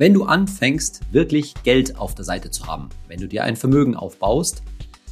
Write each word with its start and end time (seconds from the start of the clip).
Wenn 0.00 0.14
du 0.14 0.24
anfängst, 0.24 1.12
wirklich 1.12 1.52
Geld 1.62 1.98
auf 1.98 2.14
der 2.14 2.24
Seite 2.24 2.50
zu 2.50 2.66
haben, 2.66 2.88
wenn 3.08 3.20
du 3.20 3.28
dir 3.28 3.44
ein 3.44 3.54
Vermögen 3.54 3.94
aufbaust, 3.94 4.62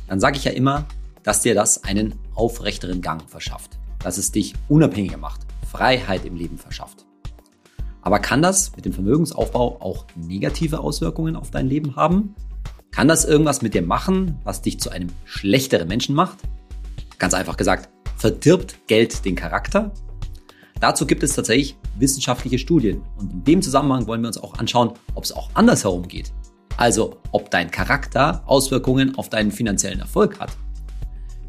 dann 0.07 0.18
sage 0.18 0.38
ich 0.38 0.45
ja 0.45 0.53
immer, 0.53 0.87
dass 1.22 1.42
dir 1.42 1.54
das 1.54 1.84
einen 1.84 2.14
aufrechteren 2.34 3.03
Gang 3.03 3.29
verschafft, 3.29 3.79
dass 4.03 4.16
es 4.16 4.32
dich 4.32 4.54
unabhängiger 4.66 5.19
macht, 5.19 5.43
Freiheit 5.71 6.24
im 6.24 6.37
Leben 6.37 6.56
verschafft. 6.56 7.04
Aber 8.01 8.19
kann 8.19 8.40
das 8.40 8.74
mit 8.77 8.87
dem 8.87 8.95
Vermögensaufbau 8.95 9.77
auch 9.80 10.06
negative 10.16 10.81
Auswirkungen 10.81 11.37
auf 11.37 11.51
dein 11.51 11.69
Leben 11.69 11.95
haben? 11.95 12.35
Kann 12.91 13.09
das 13.09 13.27
irgendwas 13.27 13.61
mit 13.61 13.75
dir 13.75 13.83
machen, 13.83 14.39
was 14.43 14.63
dich 14.63 14.81
zu 14.81 14.89
einem 14.89 15.11
schlechteren 15.27 15.87
Menschen 15.87 16.15
macht? 16.15 16.39
Ganz 17.19 17.34
einfach 17.34 17.59
gesagt, 17.59 17.91
verdirbt 18.16 18.79
Geld 18.87 19.27
den 19.27 19.34
Charakter? 19.34 19.93
Dazu 20.80 21.06
gibt 21.06 21.23
es 21.23 21.34
tatsächlich 21.34 21.77
wissenschaftliche 21.98 22.59
Studien. 22.59 23.02
Und 23.16 23.33
in 23.33 23.45
dem 23.45 23.62
Zusammenhang 23.62 24.06
wollen 24.06 24.20
wir 24.20 24.28
uns 24.28 24.38
auch 24.38 24.55
anschauen, 24.55 24.92
ob 25.15 25.24
es 25.24 25.33
auch 25.33 25.51
andersherum 25.55 26.06
geht. 26.06 26.33
Also, 26.77 27.16
ob 27.32 27.51
dein 27.51 27.70
Charakter 27.70 28.42
Auswirkungen 28.46 29.16
auf 29.16 29.28
deinen 29.28 29.51
finanziellen 29.51 29.98
Erfolg 29.98 30.38
hat. 30.38 30.51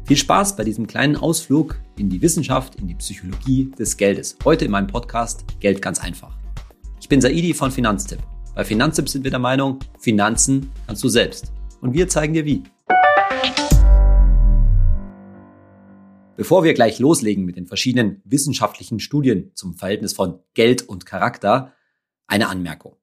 Viel 0.04 0.16
Spaß 0.16 0.56
bei 0.56 0.64
diesem 0.64 0.88
kleinen 0.88 1.14
Ausflug 1.14 1.80
in 1.96 2.10
die 2.10 2.20
Wissenschaft, 2.20 2.74
in 2.74 2.88
die 2.88 2.96
Psychologie 2.96 3.70
des 3.78 3.96
Geldes. 3.96 4.36
Heute 4.44 4.64
in 4.64 4.72
meinem 4.72 4.88
Podcast 4.88 5.44
Geld 5.60 5.80
ganz 5.80 6.00
einfach. 6.00 6.36
Ich 7.00 7.08
bin 7.08 7.20
Saidi 7.20 7.54
von 7.54 7.70
Finanztipp. 7.70 8.18
Bei 8.56 8.64
Finanztipp 8.64 9.08
sind 9.08 9.22
wir 9.22 9.30
der 9.30 9.38
Meinung, 9.38 9.78
Finanzen 10.00 10.72
kannst 10.88 11.04
du 11.04 11.08
selbst. 11.08 11.52
Und 11.80 11.94
wir 11.94 12.08
zeigen 12.08 12.34
dir 12.34 12.44
wie. 12.44 12.64
Bevor 16.40 16.64
wir 16.64 16.72
gleich 16.72 16.98
loslegen 16.98 17.44
mit 17.44 17.56
den 17.56 17.66
verschiedenen 17.66 18.22
wissenschaftlichen 18.24 18.98
Studien 18.98 19.50
zum 19.52 19.74
Verhältnis 19.74 20.14
von 20.14 20.38
Geld 20.54 20.80
und 20.80 21.04
Charakter, 21.04 21.74
eine 22.26 22.48
Anmerkung. 22.48 22.96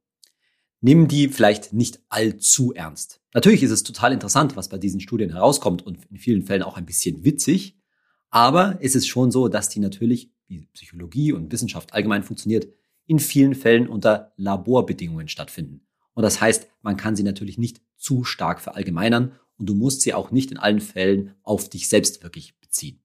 Nimm 0.81 1.07
die 1.07 1.27
vielleicht 1.27 1.71
nicht 1.71 1.99
allzu 2.09 2.73
ernst. 2.73 3.21
Natürlich 3.35 3.61
ist 3.61 3.69
es 3.69 3.83
total 3.83 4.11
interessant, 4.11 4.55
was 4.55 4.69
bei 4.69 4.79
diesen 4.79 5.01
Studien 5.01 5.29
herauskommt 5.29 5.85
und 5.85 6.03
in 6.09 6.17
vielen 6.17 6.41
Fällen 6.41 6.63
auch 6.63 6.77
ein 6.77 6.87
bisschen 6.87 7.25
witzig, 7.25 7.77
aber 8.31 8.79
es 8.81 8.95
ist 8.95 9.05
schon 9.05 9.29
so, 9.29 9.49
dass 9.49 9.69
die 9.69 9.81
natürlich, 9.81 10.31
wie 10.47 10.65
Psychologie 10.73 11.31
und 11.31 11.51
Wissenschaft 11.51 11.93
allgemein 11.93 12.23
funktioniert, 12.23 12.67
in 13.05 13.19
vielen 13.19 13.53
Fällen 13.53 13.87
unter 13.87 14.33
Laborbedingungen 14.37 15.27
stattfinden. 15.27 15.85
Und 16.15 16.23
das 16.23 16.41
heißt, 16.41 16.67
man 16.81 16.97
kann 16.97 17.15
sie 17.15 17.21
natürlich 17.21 17.59
nicht 17.59 17.83
zu 17.97 18.23
stark 18.23 18.61
verallgemeinern 18.61 19.33
und 19.59 19.69
du 19.69 19.75
musst 19.75 20.01
sie 20.01 20.15
auch 20.15 20.31
nicht 20.31 20.49
in 20.49 20.57
allen 20.57 20.81
Fällen 20.81 21.35
auf 21.43 21.69
dich 21.69 21.87
selbst 21.87 22.23
wirklich 22.23 22.59
beziehen. 22.59 22.99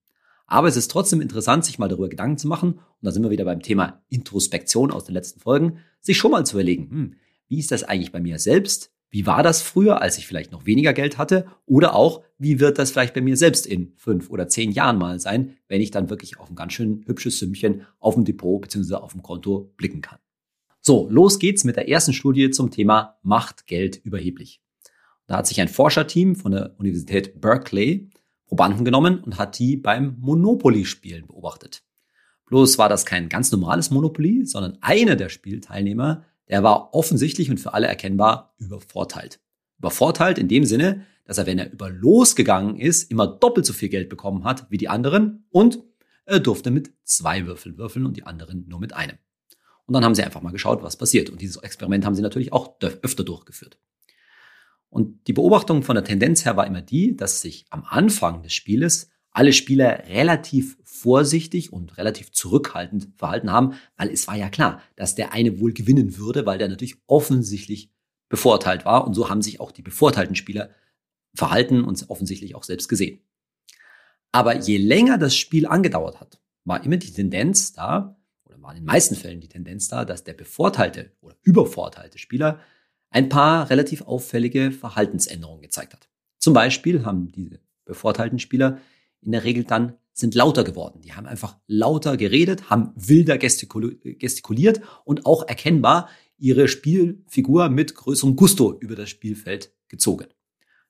Aber 0.45 0.67
es 0.67 0.77
ist 0.77 0.91
trotzdem 0.91 1.21
interessant, 1.21 1.65
sich 1.65 1.79
mal 1.79 1.87
darüber 1.87 2.09
Gedanken 2.09 2.37
zu 2.37 2.47
machen, 2.47 2.73
und 2.73 2.81
da 3.01 3.11
sind 3.11 3.23
wir 3.23 3.29
wieder 3.29 3.45
beim 3.45 3.61
Thema 3.61 4.03
Introspektion 4.09 4.91
aus 4.91 5.05
den 5.05 5.13
letzten 5.13 5.39
Folgen, 5.39 5.79
sich 6.01 6.17
schon 6.17 6.31
mal 6.31 6.45
zu 6.45 6.57
überlegen, 6.57 6.89
hm, 6.89 7.15
wie 7.47 7.59
ist 7.59 7.71
das 7.71 7.83
eigentlich 7.83 8.11
bei 8.11 8.19
mir 8.19 8.39
selbst? 8.39 8.91
Wie 9.09 9.27
war 9.27 9.43
das 9.43 9.61
früher, 9.61 10.01
als 10.01 10.17
ich 10.17 10.25
vielleicht 10.25 10.51
noch 10.51 10.65
weniger 10.65 10.91
Geld 10.91 11.19
hatte? 11.19 11.45
Oder 11.67 11.93
auch, 11.93 12.23
wie 12.39 12.59
wird 12.59 12.79
das 12.79 12.89
vielleicht 12.89 13.13
bei 13.13 13.21
mir 13.21 13.37
selbst 13.37 13.67
in 13.67 13.93
fünf 13.95 14.31
oder 14.31 14.47
zehn 14.47 14.71
Jahren 14.71 14.97
mal 14.97 15.19
sein, 15.19 15.55
wenn 15.67 15.81
ich 15.81 15.91
dann 15.91 16.09
wirklich 16.09 16.39
auf 16.39 16.49
ein 16.49 16.55
ganz 16.55 16.73
schön 16.73 17.03
hübsches 17.05 17.37
Sümmchen 17.37 17.85
auf 17.99 18.15
dem 18.15 18.25
Depot 18.25 18.59
bzw. 18.59 18.95
auf 18.95 19.11
dem 19.11 19.21
Konto 19.21 19.71
blicken 19.77 20.01
kann? 20.01 20.17
So, 20.81 21.07
los 21.11 21.37
geht's 21.37 21.63
mit 21.63 21.75
der 21.75 21.87
ersten 21.87 22.13
Studie 22.13 22.49
zum 22.49 22.71
Thema 22.71 23.19
Macht 23.21 23.67
Geld 23.67 23.97
überheblich. 23.97 24.61
Da 25.27 25.37
hat 25.37 25.47
sich 25.47 25.61
ein 25.61 25.69
Forscherteam 25.69 26.35
von 26.35 26.51
der 26.51 26.75
Universität 26.79 27.39
Berkeley 27.39 28.09
Probanden 28.53 28.85
genommen 28.85 29.17
und 29.23 29.39
hat 29.39 29.57
die 29.57 29.77
beim 29.77 30.15
Monopoly-Spielen 30.19 31.25
beobachtet. 31.25 31.81
Bloß 32.45 32.77
war 32.77 32.87
das 32.87 33.03
kein 33.03 33.27
ganz 33.27 33.51
normales 33.51 33.89
Monopoly, 33.89 34.45
sondern 34.45 34.77
einer 34.79 35.15
der 35.15 35.29
Spielteilnehmer, 35.29 36.23
der 36.49 36.61
war 36.61 36.93
offensichtlich 36.93 37.49
und 37.49 37.59
für 37.59 37.73
alle 37.73 37.87
erkennbar 37.87 38.53
übervorteilt. 38.59 39.39
Übervorteilt 39.79 40.37
in 40.37 40.49
dem 40.49 40.65
Sinne, 40.65 41.03
dass 41.25 41.39
er, 41.39 41.47
wenn 41.47 41.57
er 41.57 41.71
über 41.71 41.89
losgegangen 41.89 42.75
ist, 42.75 43.09
immer 43.09 43.25
doppelt 43.25 43.65
so 43.65 43.73
viel 43.73 43.89
Geld 43.89 44.07
bekommen 44.07 44.43
hat 44.43 44.69
wie 44.69 44.77
die 44.77 44.87
anderen 44.87 45.47
und 45.49 45.79
er 46.25 46.39
durfte 46.39 46.69
mit 46.69 46.93
zwei 47.03 47.47
Würfeln 47.47 47.79
würfeln 47.79 48.05
und 48.05 48.17
die 48.17 48.27
anderen 48.27 48.67
nur 48.67 48.79
mit 48.79 48.93
einem. 48.93 49.17
Und 49.87 49.95
dann 49.95 50.05
haben 50.05 50.13
sie 50.13 50.21
einfach 50.21 50.43
mal 50.43 50.51
geschaut, 50.51 50.83
was 50.83 50.95
passiert. 50.95 51.31
Und 51.31 51.41
dieses 51.41 51.57
Experiment 51.57 52.05
haben 52.05 52.13
sie 52.13 52.21
natürlich 52.21 52.53
auch 52.53 52.75
öfter 52.79 53.23
durchgeführt. 53.23 53.79
Und 54.93 55.27
die 55.27 55.33
Beobachtung 55.33 55.81
von 55.81 55.95
der 55.95 56.03
Tendenz 56.03 56.45
her 56.45 56.55
war 56.55 56.67
immer 56.67 56.83
die, 56.83 57.17
dass 57.17 57.41
sich 57.41 57.65
am 57.71 57.83
Anfang 57.83 58.43
des 58.43 58.53
Spieles 58.53 59.09
alle 59.31 59.51
Spieler 59.51 60.03
relativ 60.07 60.77
vorsichtig 60.83 61.73
und 61.73 61.97
relativ 61.97 62.31
zurückhaltend 62.31 63.07
verhalten 63.17 63.51
haben, 63.51 63.73
weil 63.97 64.11
es 64.11 64.27
war 64.27 64.35
ja 64.35 64.49
klar, 64.49 64.83
dass 64.95 65.15
der 65.15 65.33
eine 65.33 65.59
wohl 65.59 65.73
gewinnen 65.73 66.19
würde, 66.19 66.45
weil 66.45 66.59
der 66.59 66.69
natürlich 66.69 66.97
offensichtlich 67.07 67.91
bevorteilt 68.29 68.85
war. 68.85 69.07
Und 69.07 69.15
so 69.15 69.31
haben 69.31 69.41
sich 69.41 69.59
auch 69.59 69.71
die 69.71 69.81
bevorteilten 69.81 70.35
Spieler 70.35 70.69
verhalten 71.33 71.83
und 71.83 72.07
offensichtlich 72.09 72.53
auch 72.53 72.63
selbst 72.63 72.87
gesehen. 72.87 73.19
Aber 74.31 74.55
je 74.59 74.77
länger 74.77 75.17
das 75.17 75.35
Spiel 75.35 75.65
angedauert 75.65 76.21
hat, 76.21 76.39
war 76.65 76.83
immer 76.83 76.97
die 76.97 77.11
Tendenz 77.11 77.73
da, 77.73 78.15
oder 78.45 78.61
war 78.61 78.69
in 78.69 78.81
den 78.81 78.85
meisten 78.85 79.15
Fällen 79.15 79.41
die 79.41 79.49
Tendenz 79.49 79.87
da, 79.87 80.05
dass 80.05 80.23
der 80.23 80.33
bevorteilte 80.33 81.13
oder 81.21 81.35
übervorteilte 81.41 82.19
Spieler 82.19 82.59
ein 83.13 83.29
paar 83.29 83.69
relativ 83.69 84.01
auffällige 84.01 84.71
Verhaltensänderungen 84.71 85.61
gezeigt 85.61 85.93
hat. 85.93 86.09
Zum 86.39 86.53
Beispiel 86.53 87.05
haben 87.05 87.31
diese 87.31 87.59
bevorteilten 87.85 88.39
Spieler 88.39 88.79
in 89.21 89.31
der 89.31 89.43
Regel 89.43 89.63
dann 89.63 89.97
sind 90.13 90.35
lauter 90.35 90.63
geworden. 90.63 91.01
Die 91.01 91.13
haben 91.13 91.25
einfach 91.25 91.57
lauter 91.65 92.17
geredet, 92.17 92.69
haben 92.69 92.91
wilder 92.95 93.37
gestikuliert 93.37 94.81
und 95.05 95.25
auch 95.25 95.47
erkennbar 95.47 96.09
ihre 96.37 96.67
Spielfigur 96.67 97.69
mit 97.69 97.95
größerem 97.95 98.35
Gusto 98.35 98.77
über 98.79 98.95
das 98.95 99.09
Spielfeld 99.09 99.73
gezogen. 99.87 100.27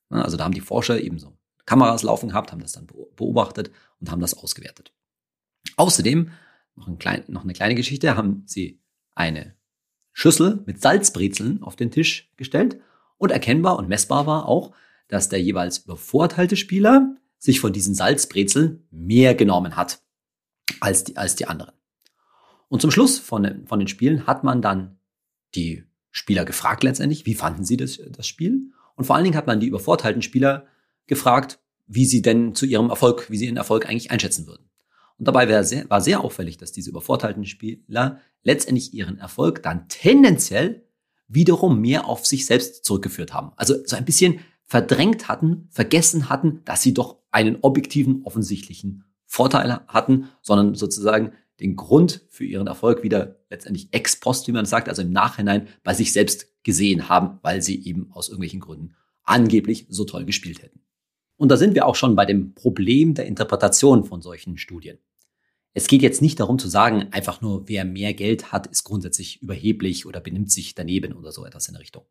Also 0.09 0.37
da 0.37 0.43
haben 0.43 0.53
die 0.53 0.61
Forscher 0.61 0.99
eben 1.01 1.19
so 1.19 1.37
Kameras 1.65 2.03
laufen 2.03 2.29
gehabt, 2.29 2.51
haben 2.51 2.61
das 2.61 2.73
dann 2.73 2.87
beobachtet 3.15 3.71
und 3.99 4.11
haben 4.11 4.21
das 4.21 4.33
ausgewertet. 4.33 4.93
Außerdem, 5.77 6.31
noch, 6.75 6.87
ein 6.87 6.97
klein, 6.97 7.23
noch 7.27 7.43
eine 7.43 7.53
kleine 7.53 7.75
Geschichte, 7.75 8.17
haben 8.17 8.43
sie 8.45 8.81
eine 9.15 9.55
Schüssel 10.13 10.63
mit 10.65 10.81
Salzbrezeln 10.81 11.61
auf 11.63 11.75
den 11.75 11.91
Tisch 11.91 12.31
gestellt 12.37 12.79
und 13.17 13.31
erkennbar 13.31 13.77
und 13.77 13.89
messbar 13.89 14.25
war 14.25 14.47
auch, 14.47 14.73
dass 15.07 15.29
der 15.29 15.41
jeweils 15.41 15.79
übervorteilte 15.79 16.55
Spieler 16.55 17.15
sich 17.37 17.59
von 17.59 17.73
diesen 17.73 17.93
Salzbrezeln 17.93 18.87
mehr 18.89 19.35
genommen 19.35 19.75
hat 19.75 20.01
als 20.79 21.03
die, 21.03 21.17
als 21.17 21.35
die 21.35 21.47
anderen. 21.47 21.73
Und 22.69 22.81
zum 22.81 22.91
Schluss 22.91 23.19
von, 23.19 23.65
von 23.65 23.79
den 23.79 23.87
Spielen 23.87 24.25
hat 24.25 24.43
man 24.43 24.61
dann 24.61 24.97
die 25.55 25.83
Spieler 26.09 26.45
gefragt 26.45 26.83
letztendlich, 26.83 27.25
wie 27.25 27.35
fanden 27.35 27.65
sie 27.65 27.77
das, 27.77 27.99
das 28.09 28.27
Spiel? 28.27 28.71
Und 28.95 29.05
vor 29.05 29.15
allen 29.15 29.25
Dingen 29.25 29.35
hat 29.35 29.47
man 29.47 29.59
die 29.59 29.67
übervorteilten 29.67 30.21
Spieler 30.21 30.67
gefragt, 31.07 31.59
wie 31.85 32.05
sie 32.05 32.21
denn 32.21 32.55
zu 32.55 32.65
ihrem 32.65 32.89
Erfolg, 32.89 33.29
wie 33.29 33.37
sie 33.37 33.45
ihren 33.45 33.57
Erfolg 33.57 33.87
eigentlich 33.87 34.11
einschätzen 34.11 34.47
würden. 34.47 34.69
Und 35.17 35.27
dabei 35.27 35.49
war 35.49 35.63
sehr, 35.63 35.89
war 35.89 36.01
sehr 36.01 36.21
auffällig, 36.23 36.57
dass 36.57 36.71
diese 36.71 36.89
übervorteilten 36.89 37.45
Spieler 37.45 38.19
letztendlich 38.43 38.93
ihren 38.93 39.17
Erfolg 39.19 39.63
dann 39.63 39.87
tendenziell 39.87 40.85
wiederum 41.27 41.79
mehr 41.79 42.07
auf 42.07 42.25
sich 42.25 42.45
selbst 42.45 42.85
zurückgeführt 42.85 43.33
haben. 43.33 43.51
Also 43.55 43.75
so 43.85 43.95
ein 43.95 44.05
bisschen 44.05 44.39
verdrängt 44.65 45.27
hatten, 45.27 45.67
vergessen 45.71 46.29
hatten, 46.29 46.61
dass 46.65 46.81
sie 46.81 46.93
doch 46.93 47.19
einen 47.31 47.57
objektiven, 47.61 48.23
offensichtlichen 48.23 49.05
Vorteil 49.25 49.81
hatten, 49.87 50.29
sondern 50.41 50.75
sozusagen 50.75 51.33
den 51.59 51.75
Grund 51.75 52.25
für 52.29 52.45
ihren 52.45 52.67
Erfolg 52.67 53.03
wieder 53.03 53.39
letztendlich 53.49 53.89
ex 53.91 54.19
post, 54.19 54.47
wie 54.47 54.51
man 54.51 54.65
sagt, 54.65 54.89
also 54.89 55.01
im 55.01 55.11
Nachhinein 55.11 55.67
bei 55.83 55.93
sich 55.93 56.11
selbst 56.11 56.47
gesehen 56.63 57.09
haben, 57.09 57.39
weil 57.41 57.61
sie 57.61 57.83
eben 57.85 58.11
aus 58.11 58.29
irgendwelchen 58.29 58.59
Gründen 58.59 58.95
angeblich 59.23 59.85
so 59.89 60.05
toll 60.05 60.25
gespielt 60.25 60.61
hätten. 60.61 60.82
Und 61.43 61.49
da 61.49 61.57
sind 61.57 61.75
wir 61.75 61.85
auch 61.85 61.97
schon 61.97 62.15
bei 62.15 62.25
dem 62.25 62.53
Problem 62.53 63.15
der 63.15 63.25
Interpretation 63.25 64.05
von 64.05 64.21
solchen 64.21 64.57
Studien. 64.57 64.97
Es 65.73 65.87
geht 65.87 66.01
jetzt 66.01 66.21
nicht 66.21 66.39
darum 66.39 66.57
zu 66.57 66.69
sagen, 66.69 67.09
einfach 67.11 67.41
nur 67.41 67.67
wer 67.67 67.83
mehr 67.83 68.13
Geld 68.13 68.53
hat, 68.53 68.67
ist 68.67 68.85
grundsätzlich 68.85 69.41
überheblich 69.41 70.05
oder 70.05 70.21
benimmt 70.21 70.53
sich 70.53 70.73
daneben 70.73 71.11
oder 71.11 71.33
so 71.33 71.45
etwas 71.45 71.67
in 71.67 71.73
der 71.73 71.81
Richtung. 71.81 72.05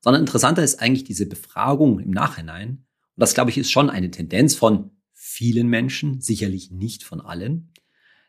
Sondern 0.00 0.22
interessanter 0.22 0.64
ist 0.64 0.80
eigentlich 0.80 1.04
diese 1.04 1.26
Befragung 1.26 2.00
im 2.00 2.10
Nachhinein. 2.10 2.86
Und 3.16 3.20
das, 3.20 3.34
glaube 3.34 3.50
ich, 3.50 3.58
ist 3.58 3.70
schon 3.70 3.90
eine 3.90 4.10
Tendenz 4.10 4.54
von 4.54 4.92
vielen 5.12 5.68
Menschen, 5.68 6.22
sicherlich 6.22 6.70
nicht 6.70 7.02
von 7.02 7.20
allen, 7.20 7.74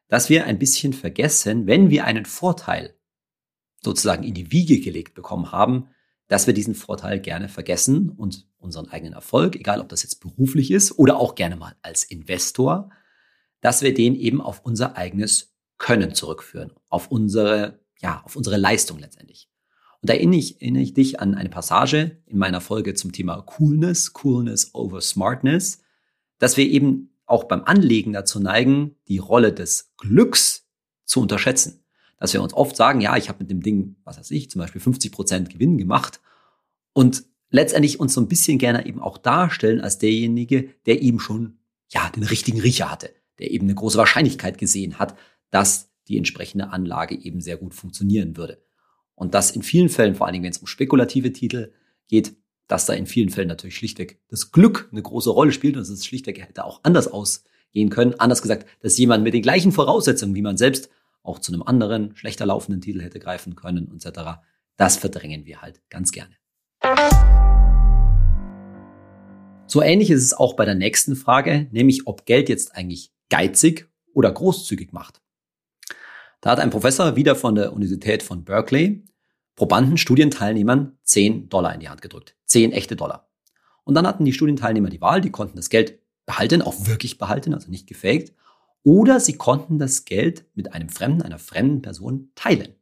dass 0.09 0.27
wir 0.27 0.47
ein 0.47 0.59
bisschen 0.59 0.91
vergessen, 0.91 1.65
wenn 1.65 1.89
wir 1.89 2.03
einen 2.03 2.25
Vorteil 2.25 2.93
sozusagen 3.79 4.25
in 4.25 4.33
die 4.33 4.51
Wiege 4.51 4.81
gelegt 4.81 5.13
bekommen 5.13 5.53
haben, 5.53 5.87
dass 6.31 6.47
wir 6.47 6.53
diesen 6.53 6.75
Vorteil 6.75 7.19
gerne 7.19 7.49
vergessen 7.49 8.09
und 8.09 8.47
unseren 8.57 8.87
eigenen 8.87 9.11
Erfolg, 9.11 9.57
egal 9.57 9.81
ob 9.81 9.89
das 9.89 10.03
jetzt 10.03 10.21
beruflich 10.21 10.71
ist 10.71 10.97
oder 10.97 11.17
auch 11.17 11.35
gerne 11.35 11.57
mal 11.57 11.75
als 11.81 12.05
Investor, 12.05 12.89
dass 13.59 13.81
wir 13.81 13.93
den 13.93 14.15
eben 14.15 14.39
auf 14.39 14.61
unser 14.63 14.95
eigenes 14.95 15.53
Können 15.77 16.15
zurückführen, 16.15 16.71
auf 16.87 17.11
unsere, 17.11 17.81
ja, 17.99 18.21
auf 18.23 18.37
unsere 18.37 18.55
Leistung 18.55 18.97
letztendlich. 18.97 19.49
Und 20.01 20.09
da 20.09 20.13
erinnere 20.13 20.39
ich, 20.39 20.61
erinnere 20.61 20.83
ich 20.83 20.93
dich 20.93 21.19
an 21.19 21.35
eine 21.35 21.49
Passage 21.49 22.21
in 22.25 22.37
meiner 22.37 22.61
Folge 22.61 22.93
zum 22.93 23.11
Thema 23.11 23.41
Coolness, 23.41 24.13
Coolness 24.13 24.73
over 24.73 25.01
Smartness, 25.01 25.81
dass 26.39 26.55
wir 26.55 26.65
eben 26.65 27.13
auch 27.25 27.43
beim 27.43 27.65
Anlegen 27.65 28.13
dazu 28.13 28.39
neigen, 28.39 28.95
die 29.09 29.17
Rolle 29.17 29.51
des 29.51 29.91
Glücks 29.97 30.65
zu 31.03 31.19
unterschätzen. 31.19 31.80
Dass 32.21 32.33
wir 32.33 32.43
uns 32.43 32.53
oft 32.53 32.75
sagen, 32.75 33.01
ja, 33.01 33.17
ich 33.17 33.29
habe 33.29 33.39
mit 33.39 33.49
dem 33.49 33.63
Ding, 33.63 33.95
was 34.03 34.19
weiß 34.19 34.29
ich, 34.29 34.51
zum 34.51 34.61
Beispiel 34.61 34.79
50 34.79 35.11
Prozent 35.11 35.49
Gewinn 35.49 35.79
gemacht 35.79 36.21
und 36.93 37.23
letztendlich 37.49 37.99
uns 37.99 38.13
so 38.13 38.21
ein 38.21 38.27
bisschen 38.27 38.59
gerne 38.59 38.85
eben 38.85 39.01
auch 39.01 39.17
darstellen 39.17 39.81
als 39.81 39.97
derjenige, 39.97 40.69
der 40.85 41.01
eben 41.01 41.19
schon, 41.19 41.57
ja, 41.89 42.11
den 42.11 42.21
richtigen 42.21 42.61
Riecher 42.61 42.91
hatte, 42.91 43.09
der 43.39 43.49
eben 43.49 43.65
eine 43.65 43.73
große 43.73 43.97
Wahrscheinlichkeit 43.97 44.59
gesehen 44.59 44.99
hat, 44.99 45.17
dass 45.49 45.89
die 46.07 46.17
entsprechende 46.19 46.69
Anlage 46.69 47.15
eben 47.15 47.41
sehr 47.41 47.57
gut 47.57 47.73
funktionieren 47.73 48.37
würde. 48.37 48.63
Und 49.15 49.33
das 49.33 49.49
in 49.49 49.63
vielen 49.63 49.89
Fällen, 49.89 50.13
vor 50.13 50.27
allen 50.27 50.33
Dingen, 50.33 50.43
wenn 50.43 50.51
es 50.51 50.59
um 50.59 50.67
spekulative 50.67 51.33
Titel 51.33 51.73
geht, 52.07 52.35
dass 52.67 52.85
da 52.85 52.93
in 52.93 53.07
vielen 53.07 53.31
Fällen 53.31 53.47
natürlich 53.47 53.77
schlichtweg 53.77 54.21
das 54.27 54.51
Glück 54.51 54.89
eine 54.91 55.01
große 55.01 55.31
Rolle 55.31 55.53
spielt 55.53 55.75
und 55.75 55.81
es 55.81 56.05
schlichtweg 56.05 56.39
hätte 56.39 56.65
auch 56.65 56.81
anders 56.83 57.07
ausgehen 57.07 57.89
können. 57.89 58.13
Anders 58.19 58.43
gesagt, 58.43 58.67
dass 58.81 58.99
jemand 58.99 59.23
mit 59.23 59.33
den 59.33 59.41
gleichen 59.41 59.71
Voraussetzungen 59.71 60.35
wie 60.35 60.43
man 60.43 60.57
selbst 60.57 60.91
auch 61.23 61.39
zu 61.39 61.53
einem 61.53 61.63
anderen, 61.63 62.15
schlechter 62.15 62.45
laufenden 62.45 62.81
Titel 62.81 63.01
hätte 63.01 63.19
greifen 63.19 63.55
können, 63.55 63.91
etc. 63.93 64.41
Das 64.77 64.97
verdrängen 64.97 65.45
wir 65.45 65.61
halt 65.61 65.81
ganz 65.89 66.11
gerne. 66.11 66.35
So 69.67 69.81
ähnlich 69.81 70.09
ist 70.09 70.23
es 70.23 70.33
auch 70.33 70.55
bei 70.55 70.65
der 70.65 70.75
nächsten 70.75 71.15
Frage, 71.15 71.67
nämlich 71.71 72.07
ob 72.07 72.25
Geld 72.25 72.49
jetzt 72.49 72.75
eigentlich 72.75 73.13
geizig 73.29 73.89
oder 74.13 74.31
großzügig 74.31 74.91
macht. 74.91 75.21
Da 76.41 76.51
hat 76.51 76.59
ein 76.59 76.71
Professor 76.71 77.15
wieder 77.15 77.35
von 77.35 77.55
der 77.55 77.71
Universität 77.71 78.23
von 78.23 78.43
Berkeley 78.43 79.05
Probanden, 79.55 79.97
Studienteilnehmern 79.97 80.97
10 81.03 81.49
Dollar 81.49 81.73
in 81.73 81.81
die 81.81 81.89
Hand 81.89 82.01
gedrückt. 82.01 82.35
10 82.45 82.71
echte 82.71 82.95
Dollar. 82.95 83.29
Und 83.83 83.95
dann 83.95 84.07
hatten 84.07 84.25
die 84.25 84.33
Studienteilnehmer 84.33 84.89
die 84.89 85.01
Wahl, 85.01 85.21
die 85.21 85.31
konnten 85.31 85.55
das 85.55 85.69
Geld 85.69 85.99
behalten, 86.25 86.61
auch 86.61 86.87
wirklich 86.87 87.17
behalten, 87.17 87.53
also 87.53 87.69
nicht 87.69 87.87
gefaked, 87.87 88.33
oder 88.83 89.19
sie 89.19 89.33
konnten 89.33 89.79
das 89.79 90.05
Geld 90.05 90.45
mit 90.55 90.73
einem 90.73 90.89
Fremden, 90.89 91.21
einer 91.21 91.39
fremden 91.39 91.81
Person 91.81 92.31
teilen. 92.35 92.75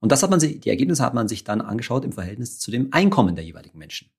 Und 0.00 0.10
das 0.10 0.22
hat 0.22 0.30
man 0.30 0.40
sich, 0.40 0.60
die 0.60 0.70
Ergebnisse 0.70 1.04
hat 1.04 1.14
man 1.14 1.28
sich 1.28 1.44
dann 1.44 1.60
angeschaut 1.60 2.04
im 2.04 2.12
Verhältnis 2.12 2.58
zu 2.58 2.70
dem 2.70 2.92
Einkommen 2.92 3.36
der 3.36 3.44
jeweiligen 3.44 3.78
Menschen. 3.78 4.10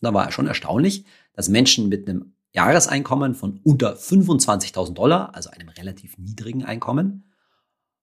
Und 0.00 0.06
da 0.06 0.14
war 0.14 0.30
schon 0.30 0.46
erstaunlich, 0.46 1.04
dass 1.32 1.48
Menschen 1.48 1.88
mit 1.88 2.08
einem 2.08 2.34
Jahreseinkommen 2.52 3.34
von 3.34 3.60
unter 3.64 3.96
25.000 3.96 4.94
Dollar, 4.94 5.34
also 5.34 5.50
einem 5.50 5.68
relativ 5.70 6.18
niedrigen 6.18 6.64
Einkommen, 6.64 7.32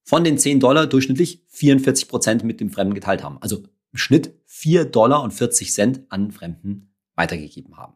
von 0.03 0.23
den 0.23 0.37
10 0.37 0.59
Dollar 0.59 0.87
durchschnittlich 0.87 1.45
44 1.47 2.07
Prozent 2.07 2.43
mit 2.43 2.59
dem 2.59 2.71
Fremden 2.71 2.95
geteilt 2.95 3.23
haben. 3.23 3.37
Also 3.41 3.63
im 3.91 3.97
Schnitt 3.97 4.33
4 4.45 4.85
Dollar 4.85 5.23
und 5.23 5.31
40 5.31 5.71
Cent 5.71 6.01
an 6.09 6.31
Fremden 6.31 6.93
weitergegeben 7.15 7.77
haben. 7.77 7.93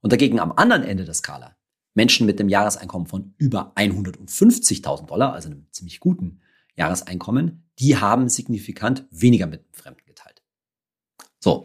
Und 0.00 0.12
dagegen 0.12 0.38
am 0.38 0.52
anderen 0.52 0.84
Ende 0.84 1.04
der 1.04 1.14
Skala 1.14 1.56
Menschen 1.94 2.26
mit 2.26 2.38
einem 2.38 2.48
Jahreseinkommen 2.48 3.06
von 3.06 3.34
über 3.38 3.72
150.000 3.76 5.06
Dollar, 5.06 5.32
also 5.32 5.48
einem 5.48 5.66
ziemlich 5.70 6.00
guten 6.00 6.40
Jahreseinkommen, 6.76 7.64
die 7.78 7.96
haben 7.96 8.28
signifikant 8.28 9.06
weniger 9.10 9.46
mit 9.46 9.64
Fremden 9.72 10.04
geteilt. 10.06 10.42
So. 11.40 11.64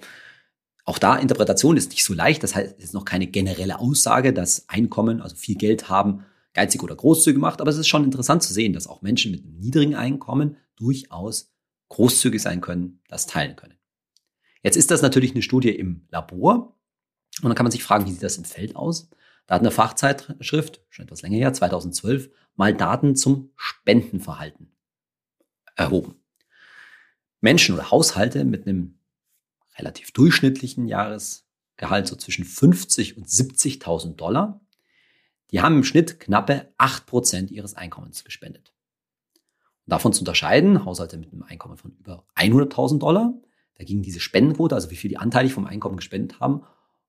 Auch 0.86 0.98
da 0.98 1.18
Interpretation 1.18 1.78
ist 1.78 1.92
nicht 1.92 2.04
so 2.04 2.16
leicht. 2.16 2.42
Das 2.42 2.56
heißt, 2.56 2.76
es 2.78 2.86
ist 2.86 2.94
noch 2.96 3.06
keine 3.06 3.28
generelle 3.28 3.80
Aussage, 3.80 4.34
dass 4.34 4.68
Einkommen, 4.70 5.22
also 5.22 5.36
viel 5.36 5.56
Geld 5.56 5.88
haben, 5.88 6.26
geizig 6.54 6.82
oder 6.82 6.96
großzügig 6.96 7.40
macht. 7.40 7.62
Aber 7.62 7.70
es 7.70 7.78
ist 7.78 7.88
schon 7.88 8.04
interessant 8.04 8.42
zu 8.42 8.54
sehen, 8.54 8.74
dass 8.74 8.88
auch 8.88 9.04
Menschen 9.04 9.32
mit 9.32 9.44
einem 9.44 9.60
niedrigen 9.60 9.94
Einkommen 9.94 10.58
durchaus 10.78 11.54
großzügig 11.90 12.42
sein 12.42 12.62
können, 12.62 13.02
das 13.08 13.28
teilen 13.28 13.56
können. 13.56 13.76
Jetzt 14.64 14.78
ist 14.78 14.90
das 14.90 15.02
natürlich 15.02 15.32
eine 15.32 15.42
Studie 15.42 15.70
im 15.70 16.08
Labor. 16.10 16.76
Und 17.42 17.50
dann 17.50 17.56
kann 17.56 17.66
man 17.66 17.72
sich 17.72 17.84
fragen, 17.84 18.06
wie 18.06 18.12
sieht 18.12 18.24
das 18.24 18.38
im 18.38 18.44
Feld 18.44 18.76
aus? 18.76 19.10
Da 19.50 19.56
hat 19.56 19.62
eine 19.62 19.72
Fachzeitschrift, 19.72 20.82
schon 20.90 21.06
etwas 21.06 21.24
länger 21.24 21.38
her, 21.38 21.54
2012, 21.54 22.30
mal 22.56 22.74
Daten 22.74 23.16
zum 23.16 23.52
Spendenverhalten 23.56 24.72
erhoben. 25.76 26.22
Menschen 27.42 27.74
oder 27.74 27.90
Haushalte 27.90 28.46
mit 28.46 28.68
einem 28.68 29.00
relativ 29.78 30.12
durchschnittlichen 30.12 30.88
Jahresgehalt 30.88 32.08
so 32.08 32.16
zwischen 32.16 32.46
50 32.46 33.18
und 33.18 33.28
70.000 33.28 34.16
Dollar 34.16 34.62
die 35.52 35.62
haben 35.62 35.78
im 35.78 35.84
Schnitt 35.84 36.20
knappe 36.20 36.72
8% 36.78 37.50
ihres 37.50 37.76
Einkommens 37.76 38.24
gespendet. 38.24 38.74
Und 39.86 39.92
davon 39.92 40.14
zu 40.14 40.22
unterscheiden, 40.22 40.86
Haushalte 40.86 41.18
mit 41.18 41.32
einem 41.32 41.44
Einkommen 41.44 41.78
von 41.78 41.92
über 41.92 42.26
100.000 42.36 43.00
Dollar, 43.00 43.34
da 43.76 43.84
ging 43.84 44.02
diese 44.02 44.20
Spendenquote, 44.20 44.76
also 44.76 44.92
wie 44.92 44.96
viel 44.96 45.10
die 45.10 45.18
anteilig 45.18 45.54
vom 45.54 45.66
Einkommen 45.66 45.98
gespendet 45.98 46.40
haben, 46.40 46.64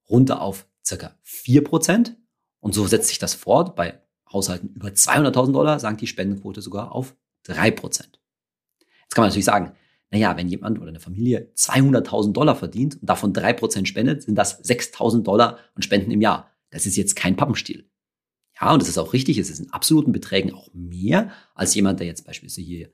runter 0.09 0.41
auf 0.41 0.67
circa 0.85 1.15
4%. 1.27 2.15
Und 2.61 2.75
so 2.75 2.87
setzt 2.87 3.09
sich 3.09 3.19
das 3.19 3.35
fort. 3.35 3.75
Bei 3.75 4.01
Haushalten 4.33 4.75
über 4.75 4.89
200.000 4.89 5.53
Dollar 5.53 5.81
sank 5.81 5.99
die 5.99 6.07
Spendenquote 6.07 6.63
sogar 6.63 6.93
auf 6.93 7.17
3%. 7.47 7.81
Jetzt 7.83 9.15
kann 9.15 9.23
man 9.23 9.29
natürlich 9.29 9.45
sagen, 9.45 9.73
naja, 10.11 10.37
wenn 10.37 10.49
jemand 10.49 10.79
oder 10.79 10.89
eine 10.89 11.01
Familie 11.01 11.53
200.000 11.57 12.33
Dollar 12.33 12.57
verdient 12.57 12.97
und 13.01 13.09
davon 13.09 13.33
3% 13.33 13.87
spendet, 13.87 14.23
sind 14.23 14.35
das 14.35 14.63
6.000 14.63 15.23
Dollar 15.23 15.59
an 15.75 15.83
Spenden 15.83 16.11
im 16.11 16.21
Jahr. 16.21 16.51
Das 16.71 16.87
ist 16.87 16.97
jetzt 16.97 17.17
kein 17.17 17.37
Pappenstiel. 17.37 17.89
Ja, 18.61 18.73
und 18.73 18.83
das 18.83 18.89
ist 18.89 18.99
auch 18.99 19.13
richtig, 19.13 19.39
es 19.39 19.51
ist 19.51 19.61
in 19.61 19.73
absoluten 19.73 20.13
Beträgen 20.13 20.53
auch 20.53 20.69
mehr 20.75 21.31
als 21.55 21.75
jemand, 21.75 22.01
der 22.01 22.07
jetzt 22.07 22.27
beispielsweise 22.27 22.61
hier 22.67 22.91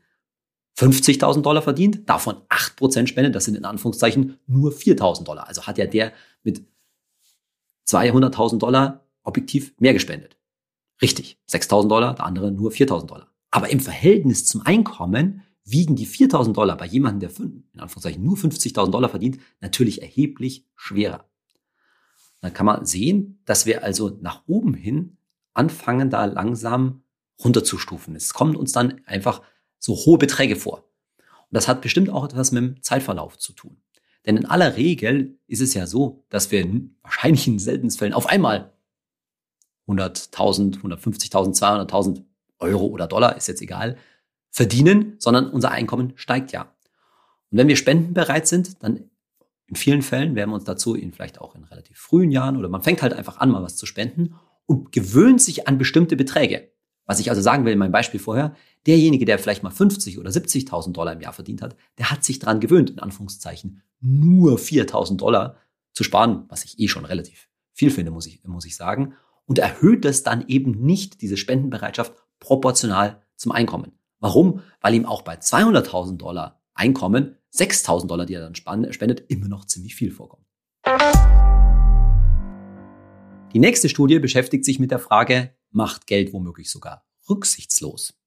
50.000 0.79 1.41
Dollar 1.41 1.63
verdient, 1.63 2.09
davon 2.09 2.37
8% 2.51 3.07
spendet, 3.07 3.35
das 3.35 3.47
sind 3.47 3.57
in 3.57 3.65
Anführungszeichen 3.65 4.39
nur 4.47 4.73
4.000 4.73 5.25
Dollar. 5.25 5.49
Also 5.49 5.67
hat 5.67 5.79
ja 5.79 5.87
der 5.87 6.13
mit 6.43 6.67
200.000 7.89 8.59
Dollar 8.59 9.06
objektiv 9.27 9.75
mehr 9.79 9.93
gespendet. 9.93 10.39
Richtig, 11.03 11.39
6.000 11.51 11.89
Dollar, 11.89 12.15
der 12.15 12.25
andere 12.25 12.51
nur 12.51 12.71
4.000 12.71 13.07
Dollar. 13.07 13.31
Aber 13.51 13.71
im 13.71 13.81
Verhältnis 13.81 14.47
zum 14.47 14.63
Einkommen 14.63 15.43
wiegen 15.65 15.97
die 15.97 16.07
4.000 16.07 16.53
Dollar 16.53 16.77
bei 16.77 16.87
jemandem, 16.87 17.29
der 17.29 17.47
in 17.47 17.81
Anführungszeichen 17.81 18.25
nur 18.25 18.37
50.000 18.37 18.91
Dollar 18.91 19.11
verdient, 19.11 19.39
natürlich 19.61 20.01
erheblich 20.01 20.67
schwerer. 20.75 21.29
Dann 22.41 22.53
kann 22.53 22.67
man 22.67 22.87
sehen, 22.87 23.41
dass 23.45 23.67
wir 23.67 23.83
also 23.83 24.19
nach 24.21 24.45
oben 24.47 24.75
hin 24.75 25.17
anfangen, 25.55 26.11
da 26.11 26.25
langsam 26.27 27.03
runterzustufen. 27.43 28.15
Es 28.15 28.35
kommen 28.35 28.57
uns 28.57 28.73
dann 28.73 29.01
einfach 29.07 29.43
so 29.79 29.95
hohe 29.95 30.19
Beträge 30.19 30.57
vor. 30.57 30.89
Und 31.19 31.55
das 31.55 31.69
hat 31.69 31.83
bestimmt 31.83 32.11
auch 32.11 32.25
etwas 32.25 32.53
mit 32.53 32.63
dem 32.63 32.83
Zeitverlauf 32.83 33.39
zu 33.39 33.53
tun. 33.53 33.79
Denn 34.27 34.37
in 34.37 34.47
aller 34.47 34.77
Regel 34.77 35.39
ist 35.47 35.61
es 35.61 35.75
ja 35.75 35.87
so, 35.87 36.25
dass 36.29 36.51
wir 36.51 36.67
wahrscheinlich 37.03 37.47
in 37.47 37.59
seltenen 37.59 37.91
Fällen 37.91 38.13
auf 38.13 38.27
einmal 38.27 38.76
100.000, 39.89 40.81
150.000, 40.81 41.59
200.000 41.59 42.23
Euro 42.59 42.87
oder 42.87 43.07
Dollar, 43.07 43.37
ist 43.37 43.49
jetzt 43.49 43.63
egal, 43.63 43.97
verdienen, 44.51 45.17
sondern 45.19 45.51
unser 45.51 45.71
Einkommen 45.71 46.13
steigt 46.17 46.53
ja. 46.53 46.63
Und 47.51 47.59
wenn 47.59 47.69
wir 47.69 47.77
spendenbereit 47.77 48.47
sind, 48.47 48.83
dann 48.83 49.11
in 49.69 49.77
vielen 49.77 50.03
Fällen 50.03 50.35
werden 50.35 50.51
wir 50.51 50.55
uns 50.55 50.65
dazu 50.65 50.95
in 50.95 51.13
vielleicht 51.13 51.41
auch 51.41 51.55
in 51.55 51.65
relativ 51.65 51.99
frühen 51.99 52.31
Jahren 52.31 52.57
oder 52.57 52.69
man 52.69 52.83
fängt 52.83 53.03
halt 53.03 53.13
einfach 53.13 53.39
an, 53.39 53.51
mal 53.51 53.63
was 53.63 53.77
zu 53.77 53.87
spenden 53.87 54.37
und 54.67 54.93
gewöhnt 54.93 55.43
sich 55.43 55.69
an 55.69 55.79
bestimmte 55.79 56.17
Beträge. 56.17 56.71
Was 57.05 57.21
ich 57.21 57.31
also 57.31 57.41
sagen 57.41 57.65
will 57.65 57.73
in 57.73 57.79
meinem 57.79 57.93
Beispiel 57.93 58.19
vorher, 58.19 58.55
derjenige, 58.87 59.25
der 59.25 59.39
vielleicht 59.39 59.63
mal 59.63 59.71
50 59.71 60.19
oder 60.19 60.31
70.000 60.31 60.93
Dollar 60.93 61.13
im 61.13 61.21
Jahr 61.21 61.33
verdient 61.33 61.63
hat, 61.63 61.77
der 61.99 62.11
hat 62.11 62.25
sich 62.25 62.39
daran 62.39 62.61
gewöhnt, 62.61 62.91
in 62.91 62.99
Anführungszeichen, 62.99 63.83
nur 64.01 64.59
4.000 64.59 65.17
Dollar 65.17 65.57
zu 65.93 66.05
sparen, 66.05 66.45
was 66.49 66.65
ich 66.65 66.79
eh 66.79 66.89
schon 66.89 67.05
relativ 67.05 67.49
viel 67.73 67.91
finde, 67.91 68.11
muss 68.11 68.27
ich, 68.27 68.43
muss 68.45 68.65
ich 68.65 68.77
sagen, 68.77 69.15
und 69.47 69.59
erhöht 69.59 70.05
das 70.05 70.23
dann 70.23 70.47
eben 70.49 70.73
nicht, 70.85 71.23
diese 71.23 71.37
Spendenbereitschaft, 71.37 72.13
proportional 72.41 73.23
zum 73.37 73.53
Einkommen. 73.53 73.93
Warum? 74.19 74.63
Weil 74.81 74.95
ihm 74.95 75.07
auch 75.07 75.23
bei 75.23 75.37
200.000 75.37 76.17
Dollar 76.17 76.61
Einkommen 76.75 77.37
6.000 77.55 78.07
Dollar, 78.07 78.27
die 78.27 78.35
er 78.35 78.43
dann 78.43 78.55
spendet, 78.55 79.25
immer 79.29 79.49
noch 79.49 79.65
ziemlich 79.65 79.95
viel 79.95 80.11
vorkommt. 80.11 80.45
Die 83.55 83.59
nächste 83.59 83.89
Studie 83.89 84.19
beschäftigt 84.19 84.67
sich 84.67 84.79
mit 84.79 84.91
der 84.91 84.99
Frage, 84.99 85.55
macht 85.71 86.07
Geld 86.07 86.35
womöglich 86.35 86.71
sogar 86.71 87.07
rücksichtslos? 87.31 88.21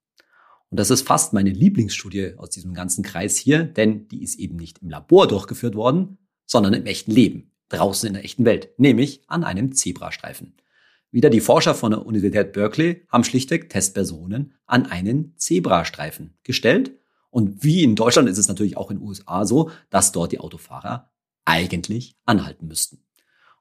Und 0.70 0.80
das 0.80 0.90
ist 0.90 1.06
fast 1.06 1.34
meine 1.34 1.52
Lieblingsstudie 1.52 2.36
aus 2.38 2.50
diesem 2.50 2.74
ganzen 2.74 3.04
Kreis 3.04 3.38
hier, 3.38 3.64
denn 3.64 4.08
die 4.08 4.24
ist 4.24 4.40
eben 4.40 4.56
nicht 4.56 4.80
im 4.80 4.90
Labor 4.90 5.28
durchgeführt 5.28 5.76
worden, 5.76 6.18
sondern 6.46 6.74
im 6.74 6.86
echten 6.88 7.12
Leben, 7.12 7.52
draußen 7.70 8.08
in 8.08 8.14
der 8.14 8.26
echten 8.26 8.46
Welt, 8.46 8.70
nämlich 8.78 9.22
an 9.28 9.44
einem 9.44 9.74
Zebrastreifen. 9.74 10.56
Wieder 11.12 11.30
die 11.30 11.42
Forscher 11.42 11.74
von 11.74 11.92
der 11.92 12.06
Universität 12.06 12.54
Berkeley 12.54 13.06
haben 13.10 13.24
schlichtweg 13.24 13.70
Testpersonen 13.70 14.54
an 14.68 14.86
einen 14.86 15.34
Zebrastreifen 15.38 16.38
gestellt. 16.44 16.92
Und 17.32 17.64
wie 17.64 17.84
in 17.84 17.96
Deutschland 17.96 18.30
ist 18.30 18.38
es 18.38 18.48
natürlich 18.48 18.78
auch 18.78 18.92
in 18.92 19.00
den 19.00 19.08
USA 19.08 19.46
so, 19.46 19.72
dass 19.90 20.12
dort 20.12 20.32
die 20.32 20.40
Autofahrer 20.40 21.12
eigentlich 21.46 22.16
anhalten 22.26 22.68
müssten. 22.68 22.98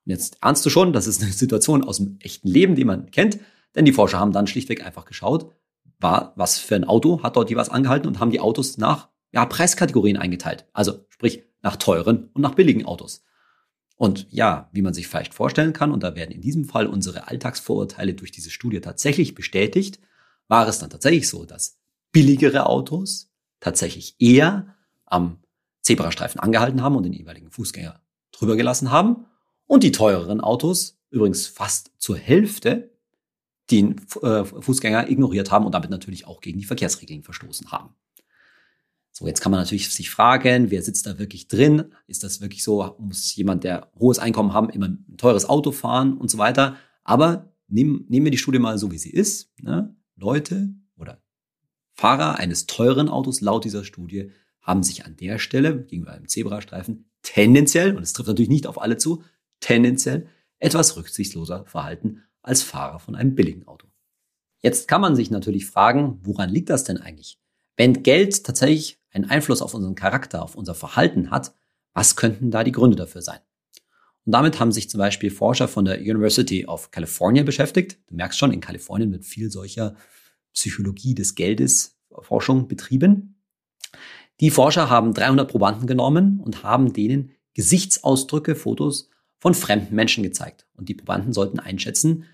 Und 0.05 0.11
jetzt 0.13 0.43
ahnst 0.43 0.65
du 0.67 0.71
schon, 0.71 0.93
das 0.93 1.07
ist 1.07 1.23
eine 1.23 1.33
Situation 1.33 1.85
aus 1.85 1.97
dem 1.97 2.19
echten 2.21 2.49
Leben, 2.49 2.75
die 2.75 2.85
man 2.85 3.11
kennt, 3.11 3.39
denn 3.75 3.87
die 3.87 3.93
Forscher 3.93 4.19
haben 4.19 4.33
dann 4.33 4.47
schlichtweg 4.47 4.85
einfach 4.85 5.07
geschaut, 5.07 5.53
war, 6.01 6.33
was 6.37 6.59
für 6.59 6.77
ein 6.77 6.85
Auto 6.85 7.23
hat 7.23 7.37
dort 7.37 7.51
jeweils 7.51 7.71
angehalten 7.71 8.09
und 8.09 8.21
haben 8.21 8.31
die 8.31 8.41
Autos 8.41 8.79
nach 8.79 9.09
ja, 9.33 9.45
Preiskategorien 9.47 10.17
eingeteilt. 10.17 10.67
Also 10.73 11.07
sprich 11.09 11.45
nach 11.63 11.77
teuren 11.77 12.31
und 12.35 12.43
nach 12.43 12.55
billigen 12.55 12.85
Autos. 12.85 13.25
Und 13.99 14.29
ja, 14.31 14.71
wie 14.73 14.81
man 14.81 14.95
sich 14.95 15.09
vielleicht 15.09 15.35
vorstellen 15.35 15.73
kann, 15.73 15.91
und 15.91 16.05
da 16.05 16.15
werden 16.15 16.31
in 16.31 16.41
diesem 16.41 16.65
Fall 16.65 16.87
unsere 16.87 17.27
Alltagsvorurteile 17.27 18.15
durch 18.15 18.31
diese 18.31 18.51
Studie 18.51 18.81
tatsächlich 18.81 19.35
bestätigt, 19.35 20.01
war 20.47 20.67
es 20.69 20.79
dann 20.79 20.89
tatsächlich 20.89 21.29
so, 21.29 21.45
dass 21.45 21.79
billigere 22.13 22.67
Autos 22.67 23.31
tatsächlich 23.61 24.15
eher 24.21 24.77
am 25.05 25.39
Zebrastreifen 25.83 26.41
angehalten 26.41 26.81
haben 26.81 26.95
und 26.95 27.03
den 27.03 27.13
jeweiligen 27.13 27.51
Fußgänger 27.51 28.01
drüber 28.31 28.57
gelassen 28.57 28.93
haben. 28.93 29.27
Und 29.67 29.83
die 29.83 29.93
teureren 29.93 30.41
Autos, 30.41 31.01
übrigens 31.11 31.49
fast 31.49 31.91
zur 31.99 32.17
Hälfte, 32.17 32.93
den 33.73 34.01
äh, 34.23 34.45
Fußgänger 34.45 35.11
ignoriert 35.11 35.51
haben 35.51 35.67
und 35.67 35.73
damit 35.73 35.91
natürlich 35.91 36.27
auch 36.27 36.41
gegen 36.41 36.59
die 36.59 36.65
Verkehrsregeln 36.65 37.25
verstoßen 37.25 37.73
haben. 37.73 37.95
So, 39.19 39.27
jetzt 39.27 39.41
kann 39.41 39.51
man 39.51 39.61
natürlich 39.61 39.91
sich 39.91 40.11
fragen, 40.11 40.71
wer 40.71 40.81
sitzt 40.81 41.05
da 41.05 41.19
wirklich 41.19 41.49
drin? 41.49 41.87
Ist 42.07 42.23
das 42.23 42.41
wirklich 42.41 42.63
so, 42.63 42.95
muss 43.01 43.35
jemand, 43.35 43.65
der 43.65 43.91
hohes 43.99 44.21
Einkommen 44.21 44.53
haben, 44.53 44.71
immer 44.71 44.87
ein 44.87 45.17
teures 45.17 45.49
Auto 45.49 45.73
fahren 45.73 46.17
und 46.17 46.31
so 46.31 46.39
weiter? 46.39 46.77
Aber 47.03 47.53
nehmen, 47.67 48.05
nehmen 48.09 48.27
wir 48.27 48.31
die 48.31 48.39
Studie 48.39 48.61
mal 48.61 48.79
so, 48.79 48.93
wie 48.93 48.99
sie 48.99 49.11
ist. 49.11 49.51
Ne? 49.61 49.93
Leute 50.15 50.73
oder 50.97 51.21
Fahrer 51.95 52.39
eines 52.39 52.67
teuren 52.67 53.09
Autos 53.09 53.41
laut 53.41 53.65
dieser 53.65 53.83
Studie 53.83 54.31
haben 54.61 54.85
sich 54.85 55.05
an 55.05 55.17
der 55.17 55.41
Stelle 55.41 55.83
gegenüber 55.83 56.13
einem 56.13 56.29
Zebrastreifen 56.29 57.11
tendenziell, 57.23 57.97
und 57.97 58.05
es 58.05 58.13
trifft 58.13 58.29
natürlich 58.29 58.51
nicht 58.51 58.69
auf 58.69 58.81
alle 58.81 58.99
zu, 58.99 59.25
tendenziell 59.59 60.29
etwas 60.61 60.97
rücksichtsloser 60.97 61.65
verhalten 61.65 62.23
als 62.41 62.63
Fahrer 62.63 63.01
von 63.01 63.17
einem 63.17 63.35
billigen 63.35 63.67
Auto. 63.67 63.89
Jetzt 64.61 64.87
kann 64.87 65.01
man 65.01 65.17
sich 65.17 65.33
natürlich 65.33 65.67
fragen, 65.67 66.21
woran 66.23 66.51
liegt 66.51 66.71
das 66.71 66.85
denn 66.85 66.99
eigentlich? 66.99 67.41
Wenn 67.79 68.03
Geld 68.03 68.45
tatsächlich 68.45 68.99
einen 69.13 69.31
Einfluss 69.31 69.63
auf 69.63 69.73
unseren 69.73 69.95
Charakter, 69.95 70.43
auf 70.43 70.57
unser 70.57 70.75
Verhalten 70.75 71.31
hat, 71.31 71.55
was 71.95 72.17
könnten 72.17 72.51
da 72.51 72.65
die 72.65 72.73
Gründe 72.73 72.97
dafür 72.97 73.23
sein? 73.23 73.39
Und 74.27 74.33
damit 74.33 74.59
haben 74.59 74.73
sich 74.73 74.91
zum 74.91 74.99
Beispiel 74.99 75.31
Forscher 75.31 75.69
von 75.69 75.85
der 75.85 76.01
University 76.01 76.67
of 76.67 76.91
California 76.91 77.45
beschäftigt. 77.45 77.99
Du 78.09 78.17
merkst 78.17 78.37
schon, 78.37 78.53
in 78.53 78.61
Kalifornien 78.61 79.13
wird 79.13 79.25
viel 79.25 79.49
solcher 79.51 79.95
Psychologie 80.53 81.15
des 81.15 81.37
Geldes 81.37 81.97
Forschung 82.21 82.67
betrieben. 82.67 83.41
Die 84.41 84.51
Forscher 84.51 84.91
haben 84.91 85.15
300 85.15 85.49
Probanden 85.49 85.87
genommen 85.87 86.41
und 86.41 86.65
haben 86.65 86.93
denen 86.93 87.31
Gesichtsausdrücke, 87.55 88.57
Fotos 88.57 89.09
von 89.39 89.55
fremden 89.55 89.95
Menschen 89.95 90.25
gezeigt. 90.25 90.67
Und 90.75 90.89
die 90.89 90.95
Probanden 90.95 91.33
sollten 91.33 91.61
einschätzen, 91.61 92.25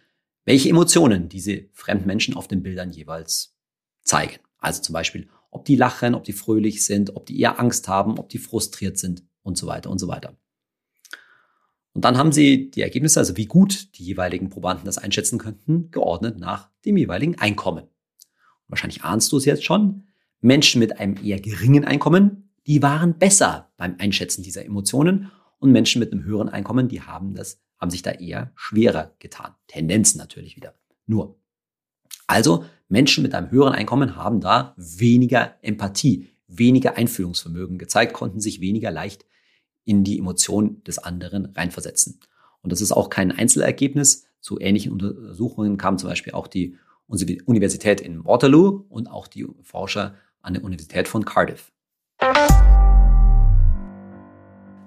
welche 0.47 0.71
Emotionen 0.71 1.29
diese 1.29 1.67
fremden 1.73 2.07
Menschen 2.07 2.35
auf 2.35 2.49
den 2.49 2.63
Bildern 2.63 2.91
jeweils 2.91 3.55
zeigen. 4.03 4.41
Also 4.65 4.81
zum 4.81 4.95
Beispiel, 4.95 5.29
ob 5.51 5.65
die 5.65 5.77
lachen, 5.77 6.15
ob 6.15 6.25
die 6.25 6.33
fröhlich 6.33 6.85
sind, 6.85 7.17
ob 7.17 7.27
die 7.27 7.39
eher 7.39 7.61
Angst 7.61 7.87
haben, 7.87 8.19
ob 8.19 8.29
die 8.29 8.39
frustriert 8.39 8.99
sind 8.99 9.23
und 9.43 9.59
so 9.59 9.67
weiter 9.67 9.91
und 9.91 9.99
so 9.99 10.09
weiter. 10.09 10.37
Und 11.93 12.05
dann 12.05 12.17
haben 12.17 12.33
sie 12.33 12.71
die 12.71 12.83
Ergebnisse, 12.83 13.21
also 13.21 13.37
wie 13.37 13.47
gut 13.47 13.97
die 13.99 14.05
jeweiligen 14.05 14.49
Probanden 14.49 14.87
das 14.87 14.99
einschätzen 14.99 15.39
könnten, 15.39 15.91
geordnet 15.91 16.39
nach 16.39 16.71
dem 16.85 16.97
jeweiligen 16.97 17.39
Einkommen. 17.39 17.85
Und 17.85 17.91
wahrscheinlich 18.69 19.05
ahnst 19.05 19.31
du 19.31 19.37
es 19.37 19.45
jetzt 19.45 19.65
schon. 19.65 20.09
Menschen 20.41 20.81
mit 20.81 20.99
einem 20.99 21.17
eher 21.23 21.41
geringen 21.41 21.85
Einkommen, 21.85 22.51
die 22.67 22.83
waren 22.83 23.19
besser 23.19 23.71
beim 23.77 23.97
Einschätzen 23.99 24.43
dieser 24.43 24.65
Emotionen 24.65 25.31
und 25.59 25.73
Menschen 25.73 26.01
mit 26.01 26.11
einem 26.13 26.25
höheren 26.25 26.49
Einkommen, 26.49 26.89
die 26.89 27.03
haben 27.03 27.35
das, 27.35 27.63
haben 27.79 27.91
sich 27.91 28.03
da 28.03 28.11
eher 28.13 28.53
schwerer 28.57 29.15
getan. 29.19 29.55
Tendenzen 29.69 30.19
natürlich 30.19 30.57
wieder. 30.57 30.75
Nur. 31.07 31.39
Also 32.27 32.65
Menschen 32.95 33.25
mit 33.25 33.35
einem 33.35 33.51
höheren 33.51 33.73
Einkommen 33.73 34.15
haben 34.15 34.41
da 34.41 34.73
weniger 34.77 35.57
Empathie, 35.63 36.29
weniger 36.47 36.97
Einfühlungsvermögen 36.97 37.77
gezeigt, 37.77 38.13
konnten 38.13 38.39
sich 38.39 38.61
weniger 38.61 38.93
leicht 38.93 39.27
in 39.85 40.05
die 40.05 40.17
Emotionen 40.17 40.81
des 40.85 40.99
anderen 40.99 41.47
reinversetzen. 41.47 42.21
Und 42.63 42.71
das 42.71 42.81
ist 42.81 42.93
auch 42.93 43.11
kein 43.11 43.33
Einzelergebnis. 43.33 44.29
Zu 44.41 44.61
ähnlichen 44.61 44.93
Untersuchungen 44.93 45.77
kam 45.77 45.99
zum 45.99 46.09
Beispiel 46.09 46.35
auch 46.35 46.47
die 46.47 46.77
Universität 47.09 48.01
in 48.01 48.25
Waterloo 48.25 48.85
und 48.89 49.09
auch 49.09 49.27
die 49.27 49.45
Forscher 49.63 50.15
an 50.41 50.55
der 50.55 50.63
Universität 50.63 51.09
von 51.09 51.25
Cardiff. 51.25 51.73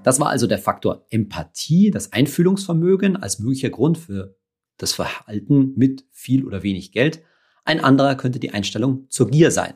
Das 0.04 0.22
war 0.22 0.30
also 0.30 0.48
der 0.48 0.60
Faktor 0.60 1.06
Empathie, 1.10 1.92
das 1.92 2.14
Einfühlungsvermögen 2.14 3.18
als 3.18 3.40
möglicher 3.40 3.70
Grund 3.70 3.98
für 3.98 4.38
das 4.78 4.94
Verhalten 4.94 5.74
mit 5.76 6.06
viel 6.10 6.46
oder 6.46 6.64
wenig 6.64 6.94
Geld. 6.94 7.22
Ein 7.68 7.84
anderer 7.84 8.16
könnte 8.16 8.40
die 8.40 8.52
Einstellung 8.52 9.08
zur 9.10 9.30
Gier 9.30 9.52
sein. 9.52 9.74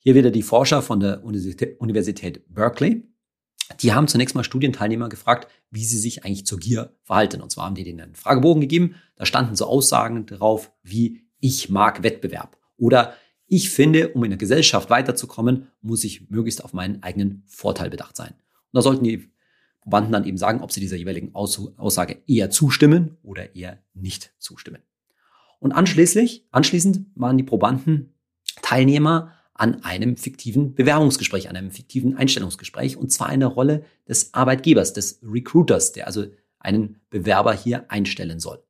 Hier 0.00 0.16
wieder 0.16 0.32
die 0.32 0.42
Forscher 0.42 0.82
von 0.82 0.98
der 0.98 1.22
Universität 1.22 2.42
Berkeley. 2.52 3.04
Die 3.82 3.92
haben 3.92 4.08
zunächst 4.08 4.34
mal 4.34 4.42
Studienteilnehmer 4.42 5.08
gefragt, 5.08 5.46
wie 5.70 5.84
sie 5.84 5.98
sich 5.98 6.24
eigentlich 6.24 6.44
zur 6.44 6.58
Gier 6.58 6.96
verhalten. 7.04 7.40
Und 7.40 7.52
zwar 7.52 7.66
haben 7.66 7.76
die 7.76 7.84
denen 7.84 8.00
einen 8.00 8.14
Fragebogen 8.16 8.60
gegeben. 8.60 8.96
Da 9.14 9.26
standen 9.26 9.54
so 9.54 9.66
Aussagen 9.66 10.26
drauf 10.26 10.72
wie 10.82 11.20
ich 11.38 11.70
mag 11.70 12.02
Wettbewerb 12.02 12.58
oder 12.76 13.14
ich 13.46 13.70
finde, 13.70 14.08
um 14.08 14.24
in 14.24 14.30
der 14.30 14.38
Gesellschaft 14.38 14.90
weiterzukommen, 14.90 15.68
muss 15.82 16.02
ich 16.02 16.30
möglichst 16.30 16.64
auf 16.64 16.72
meinen 16.72 17.04
eigenen 17.04 17.44
Vorteil 17.46 17.90
bedacht 17.90 18.16
sein. 18.16 18.32
Und 18.32 18.72
da 18.72 18.82
sollten 18.82 19.04
die 19.04 19.30
Probanden 19.82 20.10
dann 20.10 20.24
eben 20.24 20.38
sagen, 20.38 20.62
ob 20.62 20.72
sie 20.72 20.80
dieser 20.80 20.96
jeweiligen 20.96 21.32
Aussage 21.32 22.22
eher 22.26 22.50
zustimmen 22.50 23.18
oder 23.22 23.54
eher 23.54 23.78
nicht 23.92 24.34
zustimmen. 24.40 24.82
Und 25.64 25.72
anschließend, 25.72 26.42
anschließend 26.50 27.06
waren 27.14 27.38
die 27.38 27.42
Probanden 27.42 28.12
Teilnehmer 28.60 29.32
an 29.54 29.82
einem 29.82 30.18
fiktiven 30.18 30.74
Bewerbungsgespräch, 30.74 31.48
an 31.48 31.56
einem 31.56 31.70
fiktiven 31.70 32.18
Einstellungsgespräch, 32.18 32.98
und 32.98 33.10
zwar 33.10 33.32
in 33.32 33.40
der 33.40 33.48
Rolle 33.48 33.82
des 34.06 34.34
Arbeitgebers, 34.34 34.92
des 34.92 35.20
Recruiters, 35.22 35.92
der 35.92 36.06
also 36.06 36.26
einen 36.58 37.00
Bewerber 37.08 37.54
hier 37.54 37.90
einstellen 37.90 38.40
soll. 38.40 38.62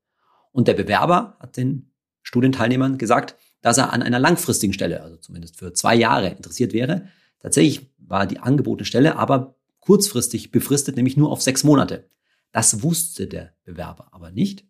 Und 0.52 0.68
der 0.68 0.74
Bewerber 0.74 1.36
hat 1.40 1.56
den 1.56 1.90
Studienteilnehmern 2.22 2.96
gesagt, 2.96 3.34
dass 3.60 3.76
er 3.76 3.92
an 3.92 4.04
einer 4.04 4.20
langfristigen 4.20 4.72
Stelle, 4.72 5.02
also 5.02 5.16
zumindest 5.16 5.58
für 5.58 5.72
zwei 5.72 5.96
Jahre, 5.96 6.28
interessiert 6.28 6.72
wäre. 6.72 7.08
Tatsächlich 7.40 7.90
war 7.98 8.28
die 8.28 8.38
angebotene 8.38 8.86
Stelle 8.86 9.16
aber 9.16 9.56
kurzfristig 9.80 10.52
befristet, 10.52 10.94
nämlich 10.94 11.16
nur 11.16 11.32
auf 11.32 11.42
sechs 11.42 11.64
Monate. 11.64 12.08
Das 12.52 12.84
wusste 12.84 13.26
der 13.26 13.52
Bewerber 13.64 14.10
aber 14.12 14.30
nicht. 14.30 14.64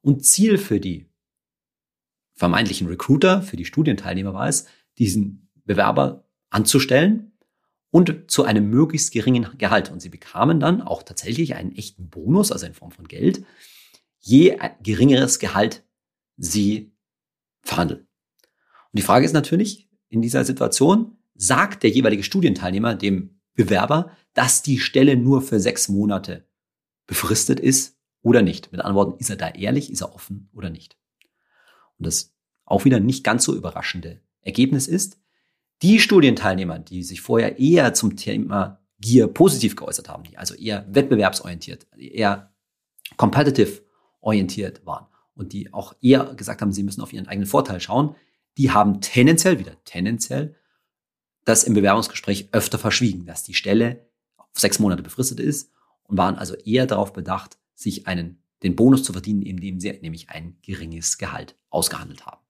Und 0.00 0.24
Ziel 0.24 0.58
für 0.58 0.80
die 0.80 1.07
vermeintlichen 2.38 2.86
Recruiter, 2.86 3.42
für 3.42 3.56
die 3.56 3.64
Studienteilnehmer 3.64 4.32
war 4.32 4.48
es, 4.48 4.66
diesen 4.96 5.50
Bewerber 5.64 6.24
anzustellen 6.50 7.32
und 7.90 8.30
zu 8.30 8.44
einem 8.44 8.70
möglichst 8.70 9.12
geringen 9.12 9.48
Gehalt. 9.58 9.90
Und 9.90 10.00
sie 10.00 10.08
bekamen 10.08 10.60
dann 10.60 10.80
auch 10.80 11.02
tatsächlich 11.02 11.56
einen 11.56 11.74
echten 11.74 12.08
Bonus, 12.08 12.52
also 12.52 12.64
in 12.64 12.74
Form 12.74 12.92
von 12.92 13.08
Geld, 13.08 13.44
je 14.20 14.56
geringeres 14.82 15.40
Gehalt 15.40 15.84
sie 16.36 16.92
verhandeln. 17.62 18.02
Und 18.02 18.98
die 18.98 19.02
Frage 19.02 19.26
ist 19.26 19.32
natürlich, 19.32 19.88
in 20.08 20.22
dieser 20.22 20.44
Situation 20.44 21.18
sagt 21.34 21.82
der 21.82 21.90
jeweilige 21.90 22.22
Studienteilnehmer 22.22 22.94
dem 22.94 23.40
Bewerber, 23.54 24.12
dass 24.32 24.62
die 24.62 24.78
Stelle 24.78 25.16
nur 25.16 25.42
für 25.42 25.58
sechs 25.58 25.88
Monate 25.88 26.46
befristet 27.08 27.58
ist 27.58 27.98
oder 28.22 28.42
nicht. 28.42 28.70
Mit 28.70 28.80
anderen 28.80 28.96
Worten, 28.96 29.18
ist 29.18 29.30
er 29.30 29.36
da 29.36 29.48
ehrlich, 29.48 29.90
ist 29.90 30.02
er 30.02 30.14
offen 30.14 30.48
oder 30.52 30.70
nicht. 30.70 30.96
Und 31.98 32.06
das 32.06 32.34
auch 32.64 32.84
wieder 32.84 33.00
nicht 33.00 33.24
ganz 33.24 33.44
so 33.44 33.54
überraschende 33.54 34.20
Ergebnis 34.42 34.86
ist, 34.86 35.18
die 35.82 36.00
Studienteilnehmer, 36.00 36.78
die 36.78 37.02
sich 37.02 37.20
vorher 37.20 37.58
eher 37.58 37.94
zum 37.94 38.16
Thema 38.16 38.80
Gier 39.00 39.28
positiv 39.28 39.76
geäußert 39.76 40.08
haben, 40.08 40.24
die 40.24 40.36
also 40.36 40.54
eher 40.54 40.86
wettbewerbsorientiert, 40.92 41.86
eher 41.96 42.52
competitive 43.16 43.82
orientiert 44.20 44.84
waren 44.84 45.06
und 45.34 45.52
die 45.52 45.72
auch 45.72 45.94
eher 46.00 46.34
gesagt 46.34 46.60
haben, 46.60 46.72
sie 46.72 46.82
müssen 46.82 47.00
auf 47.00 47.12
ihren 47.12 47.28
eigenen 47.28 47.46
Vorteil 47.46 47.80
schauen, 47.80 48.16
die 48.56 48.72
haben 48.72 49.00
tendenziell, 49.00 49.60
wieder 49.60 49.76
tendenziell, 49.84 50.56
das 51.44 51.62
im 51.62 51.74
Bewerbungsgespräch 51.74 52.48
öfter 52.52 52.78
verschwiegen, 52.78 53.24
dass 53.24 53.44
die 53.44 53.54
Stelle 53.54 54.10
auf 54.36 54.48
sechs 54.52 54.80
Monate 54.80 55.02
befristet 55.02 55.38
ist 55.38 55.70
und 56.02 56.18
waren 56.18 56.34
also 56.34 56.54
eher 56.56 56.86
darauf 56.86 57.12
bedacht, 57.12 57.56
sich 57.74 58.08
einen 58.08 58.42
den 58.62 58.76
Bonus 58.76 59.02
zu 59.02 59.12
verdienen, 59.12 59.42
indem 59.42 59.80
sie 59.80 59.92
nämlich 60.02 60.30
ein 60.30 60.56
geringes 60.62 61.18
Gehalt 61.18 61.56
ausgehandelt 61.70 62.26
haben. 62.26 62.42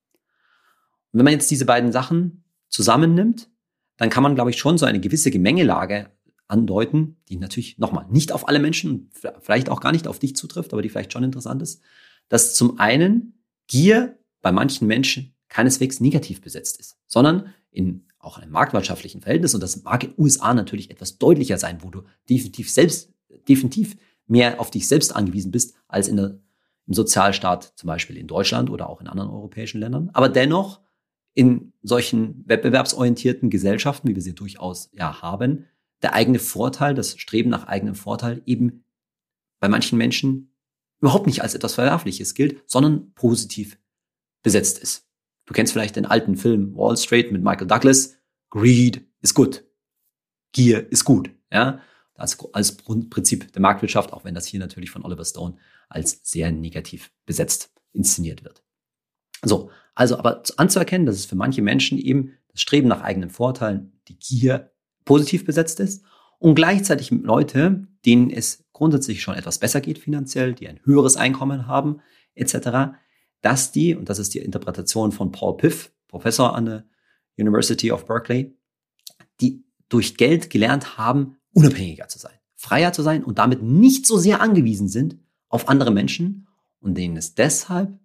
Und 1.13 1.19
wenn 1.19 1.25
man 1.25 1.33
jetzt 1.33 1.51
diese 1.51 1.67
beiden 1.67 1.93
Sachen 1.93 2.45
zusammennimmt, 2.69 3.51
dann 3.97 4.11
kann 4.11 4.23
man, 4.23 4.35
glaube 4.35 4.51
ich, 4.51 4.59
schon 4.59 4.79
so 4.79 4.87
eine 4.87 5.01
gewisse 5.01 5.31
Gemengelage 5.31 6.11
andeuten, 6.47 7.17
die 7.29 7.37
natürlich 7.37 7.79
nochmal 7.79 8.07
nicht 8.11 8.33
auf 8.33 8.49
alle 8.49 8.59
Menschen, 8.59 9.11
vielleicht 9.41 9.69
auch 9.69 9.81
gar 9.81 9.93
nicht 9.93 10.07
auf 10.07 10.19
dich 10.19 10.35
zutrifft, 10.35 10.73
aber 10.73 10.83
die 10.83 10.89
vielleicht 10.89 11.13
schon 11.13 11.25
interessant 11.25 11.63
ist, 11.63 11.83
dass 12.29 12.55
zum 12.55 12.79
einen 12.79 13.43
Gier 13.67 14.19
bei 14.41 14.51
manchen 14.51 14.87
Menschen 14.87 15.35
keineswegs 15.49 16.01
negativ 16.01 16.41
besetzt 16.41 16.79
ist, 16.81 16.99
sondern 17.07 17.53
in 17.71 18.07
auch 18.19 18.39
einem 18.39 18.51
marktwirtschaftlichen 18.51 19.21
Verhältnis, 19.21 19.55
und 19.55 19.63
das 19.63 19.83
mag 19.83 20.05
in 20.05 20.11
den 20.11 20.21
USA 20.21 20.55
natürlich 20.55 20.91
etwas 20.91 21.19
deutlicher 21.19 21.59
sein, 21.59 21.83
wo 21.83 21.91
du 21.91 22.03
definitiv 22.29 22.71
selbst, 22.71 23.13
definitiv 23.49 23.97
mehr 24.29 24.61
auf 24.61 24.71
dich 24.71 24.87
selbst 24.87 25.15
angewiesen 25.15 25.51
bist 25.51 25.75
als 25.89 26.09
in 26.09 26.17
der, 26.17 26.39
im 26.87 26.95
Sozialstaat, 26.95 27.73
zum 27.77 27.89
Beispiel 27.89 28.17
in 28.17 28.27
Deutschland 28.27 28.71
oder 28.71 28.89
auch 28.89 29.01
in 29.01 29.09
anderen 29.09 29.31
europäischen 29.31 29.81
Ländern. 29.81 30.11
Aber 30.13 30.29
dennoch 30.29 30.81
in 31.35 31.73
solchen 31.83 32.45
wettbewerbsorientierten 32.47 33.51
Gesellschaften, 33.51 34.09
wie 34.09 34.15
wir 34.15 34.23
sie 34.23 34.35
durchaus 34.35 34.91
ja 34.93 35.23
haben, 35.23 35.67
der 36.03 36.15
eigene 36.15 36.39
Vorteil, 36.39 36.95
das 36.95 37.19
Streben 37.19 37.51
nach 37.51 37.67
eigenem 37.67 37.95
Vorteil 37.95 38.43
eben 38.47 38.85
bei 39.61 39.69
manchen 39.69 39.99
Menschen 39.99 40.53
überhaupt 41.01 41.27
nicht 41.27 41.43
als 41.43 41.55
etwas 41.55 41.75
Verwerfliches 41.75 42.35
gilt, 42.35 42.63
sondern 42.67 43.13
positiv 43.15 43.79
besetzt 44.43 44.79
ist. 44.79 45.07
Du 45.47 45.55
kennst 45.55 45.73
vielleicht 45.73 45.97
den 45.97 46.07
alten 46.07 46.37
Film 46.37 46.77
Wall 46.77 46.97
Street 46.97 47.33
mit 47.33 47.43
Michael 47.43 47.67
Douglas. 47.67 48.17
Greed 48.51 49.07
ist 49.23 49.35
gut. 49.35 49.65
Gier 50.53 50.91
ist 50.91 51.05
gut. 51.05 51.31
Ja, 51.53 51.81
als, 52.19 52.39
als 52.53 52.77
Prinzip 52.77 53.53
der 53.53 53.63
Marktwirtschaft, 53.63 54.13
auch 54.13 54.25
wenn 54.25 54.35
das 54.35 54.47
hier 54.47 54.61
natürlich 54.61 54.91
von 54.91 55.05
Oliver 55.05 55.25
Stone 55.25 55.57
als 55.89 56.21
sehr 56.23 56.53
negativ 56.53 57.11
besetzt 57.25 57.73
inszeniert 57.93 58.45
wird. 58.45 58.63
So, 59.43 59.71
also 59.95 60.19
aber 60.19 60.43
anzuerkennen, 60.57 61.07
dass 61.07 61.17
es 61.17 61.27
für 61.27 61.37
manche 61.37 61.63
Menschen 61.63 61.99
eben 61.99 62.35
das 62.49 62.61
Streben 62.61 62.89
nach 62.89 63.03
eigenen 63.03 63.31
Vorteilen, 63.31 64.01
die 64.09 64.19
Gier 64.19 64.73
positiv 65.05 65.45
besetzt 65.45 65.81
ist 65.81 66.05
und 66.39 66.55
gleichzeitig 66.55 67.11
Leute, 67.11 67.87
denen 68.05 68.31
es 68.31 68.65
grundsätzlich 68.73 69.23
schon 69.23 69.35
etwas 69.35 69.59
besser 69.59 69.81
geht 69.81 69.99
finanziell, 69.99 70.55
die 70.55 70.69
ein 70.69 70.81
höheres 70.85 71.17
Einkommen 71.17 71.67
haben, 71.67 72.01
etc., 72.35 72.99
dass 73.41 73.73
die, 73.73 73.95
und 73.95 74.09
das 74.09 74.19
ist 74.19 74.35
die 74.35 74.41
Interpretation 74.41 75.13
von 75.13 75.31
Paul 75.31 75.57
Piff, 75.57 75.93
Professor 76.09 76.55
an 76.55 76.65
der 76.65 76.85
University 77.39 77.93
of 77.93 78.07
Berkeley, 78.07 78.57
die 79.41 79.65
durch 79.89 80.17
Geld 80.17 80.51
gelernt 80.51 80.99
haben, 80.99 81.37
unabhängiger 81.59 82.07
zu 82.07 82.21
sein, 82.21 82.37
freier 82.55 82.93
zu 82.93 83.03
sein 83.03 83.25
und 83.25 83.39
damit 83.39 83.63
nicht 83.63 84.07
so 84.07 84.17
sehr 84.17 84.41
angewiesen 84.41 84.89
sind 84.89 85.19
auf 85.49 85.69
andere 85.69 85.91
Menschen 85.91 86.47
und 86.79 86.97
denen 86.97 87.17
es 87.17 87.35
deshalb 87.35 87.99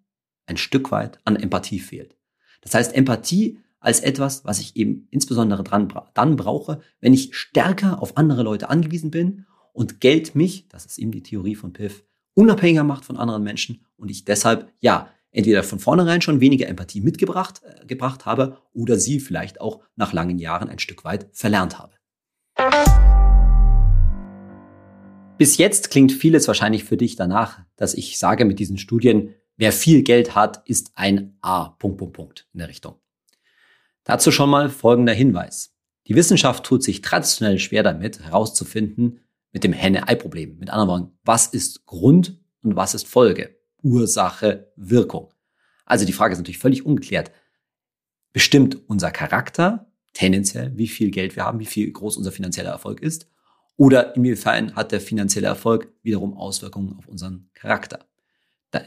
ein 0.47 0.57
Stück 0.57 0.91
weit 0.91 1.19
an 1.23 1.35
Empathie 1.35 1.79
fehlt. 1.79 2.17
Das 2.61 2.73
heißt, 2.73 2.95
Empathie 2.95 3.59
als 3.79 3.99
etwas, 3.99 4.43
was 4.43 4.59
ich 4.59 4.75
eben 4.75 5.07
insbesondere 5.11 5.63
dran, 5.63 5.93
dann 6.15 6.35
brauche, 6.35 6.81
wenn 6.99 7.13
ich 7.13 7.35
stärker 7.35 8.01
auf 8.01 8.17
andere 8.17 8.41
Leute 8.41 8.69
angewiesen 8.69 9.11
bin 9.11 9.45
und 9.71 10.01
Geld 10.01 10.33
mich, 10.33 10.67
das 10.69 10.87
ist 10.87 10.97
eben 10.97 11.11
die 11.11 11.21
Theorie 11.21 11.55
von 11.55 11.73
Piff, 11.73 12.03
unabhängiger 12.33 12.83
macht 12.83 13.05
von 13.05 13.17
anderen 13.17 13.43
Menschen 13.43 13.85
und 13.97 14.09
ich 14.09 14.25
deshalb, 14.25 14.73
ja, 14.79 15.09
entweder 15.29 15.61
von 15.61 15.77
vornherein 15.77 16.21
schon 16.21 16.41
weniger 16.41 16.67
Empathie 16.67 17.01
mitgebracht 17.01 17.61
äh, 17.63 17.85
gebracht 17.85 18.25
habe 18.25 18.57
oder 18.73 18.97
sie 18.97 19.19
vielleicht 19.19 19.61
auch 19.61 19.81
nach 19.95 20.11
langen 20.11 20.39
Jahren 20.39 20.69
ein 20.69 20.79
Stück 20.79 21.03
weit 21.03 21.27
verlernt 21.33 21.77
habe. 21.77 21.93
Bis 25.43 25.57
jetzt 25.57 25.89
klingt 25.89 26.13
vieles 26.13 26.47
wahrscheinlich 26.47 26.85
für 26.85 26.95
dich 26.95 27.17
danach, 27.17 27.59
dass 27.75 27.95
ich 27.95 28.17
sage 28.17 28.45
mit 28.45 28.59
diesen 28.59 28.77
Studien, 28.77 29.35
wer 29.57 29.73
viel 29.73 30.01
Geld 30.01 30.35
hat, 30.35 30.65
ist 30.69 30.93
ein 30.95 31.37
A. 31.41 31.67
Punkt, 31.67 31.97
Punkt, 31.97 32.13
Punkt 32.15 32.47
in 32.53 32.59
der 32.59 32.69
Richtung. 32.69 32.95
Dazu 34.05 34.31
schon 34.31 34.49
mal 34.49 34.69
folgender 34.69 35.11
Hinweis. 35.11 35.75
Die 36.07 36.15
Wissenschaft 36.15 36.65
tut 36.65 36.81
sich 36.81 37.01
traditionell 37.01 37.59
schwer 37.59 37.83
damit, 37.83 38.21
herauszufinden 38.21 39.19
mit 39.51 39.65
dem 39.65 39.73
Henne-Ei-Problem. 39.73 40.59
Mit 40.59 40.69
anderen 40.69 40.87
Worten, 40.87 41.17
was 41.25 41.47
ist 41.47 41.85
Grund 41.87 42.39
und 42.61 42.77
was 42.77 42.93
ist 42.93 43.05
Folge? 43.05 43.53
Ursache, 43.81 44.71
Wirkung. 44.77 45.33
Also 45.83 46.05
die 46.05 46.13
Frage 46.13 46.31
ist 46.31 46.39
natürlich 46.39 46.59
völlig 46.59 46.85
ungeklärt. 46.85 47.31
Bestimmt 48.31 48.77
unser 48.87 49.11
Charakter 49.11 49.91
tendenziell, 50.13 50.71
wie 50.77 50.87
viel 50.87 51.11
Geld 51.11 51.35
wir 51.35 51.43
haben, 51.43 51.59
wie 51.59 51.65
viel 51.65 51.91
groß 51.91 52.15
unser 52.15 52.31
finanzieller 52.31 52.69
Erfolg 52.71 53.01
ist? 53.01 53.27
Oder 53.77 54.15
inwiefern 54.15 54.75
hat 54.75 54.91
der 54.91 55.01
finanzielle 55.01 55.47
Erfolg 55.47 55.91
wiederum 56.03 56.37
Auswirkungen 56.37 56.95
auf 56.97 57.07
unseren 57.07 57.49
Charakter? 57.53 58.05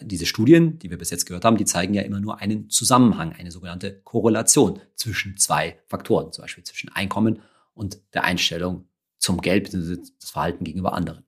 Diese 0.02 0.26
Studien, 0.26 0.78
die 0.78 0.90
wir 0.90 0.98
bis 0.98 1.10
jetzt 1.10 1.26
gehört 1.26 1.44
haben, 1.44 1.56
die 1.56 1.64
zeigen 1.64 1.94
ja 1.94 2.02
immer 2.02 2.18
nur 2.18 2.40
einen 2.40 2.70
Zusammenhang, 2.70 3.32
eine 3.32 3.52
sogenannte 3.52 4.00
Korrelation 4.02 4.80
zwischen 4.96 5.36
zwei 5.36 5.78
Faktoren, 5.86 6.32
zum 6.32 6.42
Beispiel 6.42 6.64
zwischen 6.64 6.88
Einkommen 6.88 7.40
und 7.72 8.00
der 8.12 8.24
Einstellung 8.24 8.88
zum 9.18 9.40
Geld 9.40 9.64
bzw. 9.64 9.98
das 10.20 10.30
Verhalten 10.30 10.64
gegenüber 10.64 10.92
anderen. 10.92 11.24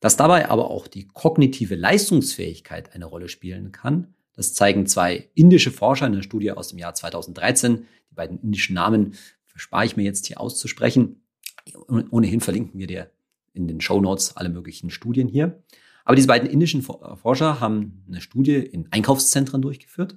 Dass 0.00 0.16
dabei 0.16 0.48
aber 0.48 0.70
auch 0.70 0.86
die 0.86 1.06
kognitive 1.08 1.74
Leistungsfähigkeit 1.74 2.94
eine 2.94 3.04
Rolle 3.04 3.28
spielen 3.28 3.72
kann, 3.72 4.14
das 4.38 4.54
zeigen 4.54 4.86
zwei 4.86 5.28
indische 5.34 5.72
Forscher 5.72 6.06
in 6.06 6.12
einer 6.12 6.22
Studie 6.22 6.52
aus 6.52 6.68
dem 6.68 6.78
Jahr 6.78 6.94
2013. 6.94 7.86
Die 8.10 8.14
beiden 8.14 8.40
indischen 8.40 8.74
Namen 8.74 9.14
verspare 9.44 9.84
ich 9.84 9.96
mir 9.96 10.04
jetzt 10.04 10.26
hier 10.26 10.40
auszusprechen. 10.40 11.22
Ohnehin 11.76 12.40
verlinken 12.40 12.78
wir 12.78 12.86
dir 12.86 13.10
in 13.52 13.68
den 13.68 13.80
Show 13.80 14.00
Notes 14.00 14.36
alle 14.36 14.48
möglichen 14.48 14.90
Studien 14.90 15.28
hier. 15.28 15.62
Aber 16.04 16.16
diese 16.16 16.28
beiden 16.28 16.48
indischen 16.48 16.82
Forscher 16.82 17.60
haben 17.60 18.04
eine 18.08 18.20
Studie 18.20 18.56
in 18.56 18.90
Einkaufszentren 18.90 19.60
durchgeführt. 19.60 20.16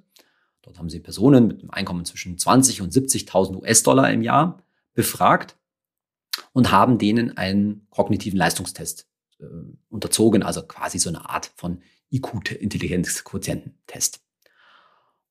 Dort 0.61 0.79
haben 0.79 0.89
sie 0.89 0.99
Personen 0.99 1.47
mit 1.47 1.61
einem 1.61 1.71
Einkommen 1.71 2.05
zwischen 2.05 2.37
20 2.37 2.81
und 2.81 2.93
70.000 2.93 3.61
US-Dollar 3.61 4.11
im 4.11 4.21
Jahr 4.21 4.63
befragt 4.93 5.57
und 6.53 6.71
haben 6.71 6.97
denen 6.97 7.37
einen 7.37 7.87
kognitiven 7.89 8.37
Leistungstest 8.37 9.07
äh, 9.39 9.45
unterzogen, 9.89 10.43
also 10.43 10.61
quasi 10.61 10.99
so 10.99 11.09
eine 11.09 11.29
Art 11.29 11.51
von 11.55 11.81
IQ-Intelligenzquotiententest. 12.11 14.21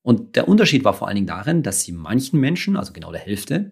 Und 0.02 0.36
der 0.36 0.48
Unterschied 0.48 0.84
war 0.84 0.94
vor 0.94 1.08
allen 1.08 1.16
Dingen 1.16 1.26
darin, 1.26 1.62
dass 1.62 1.82
sie 1.82 1.92
manchen 1.92 2.40
Menschen, 2.40 2.76
also 2.76 2.92
genau 2.92 3.12
der 3.12 3.20
Hälfte, 3.20 3.70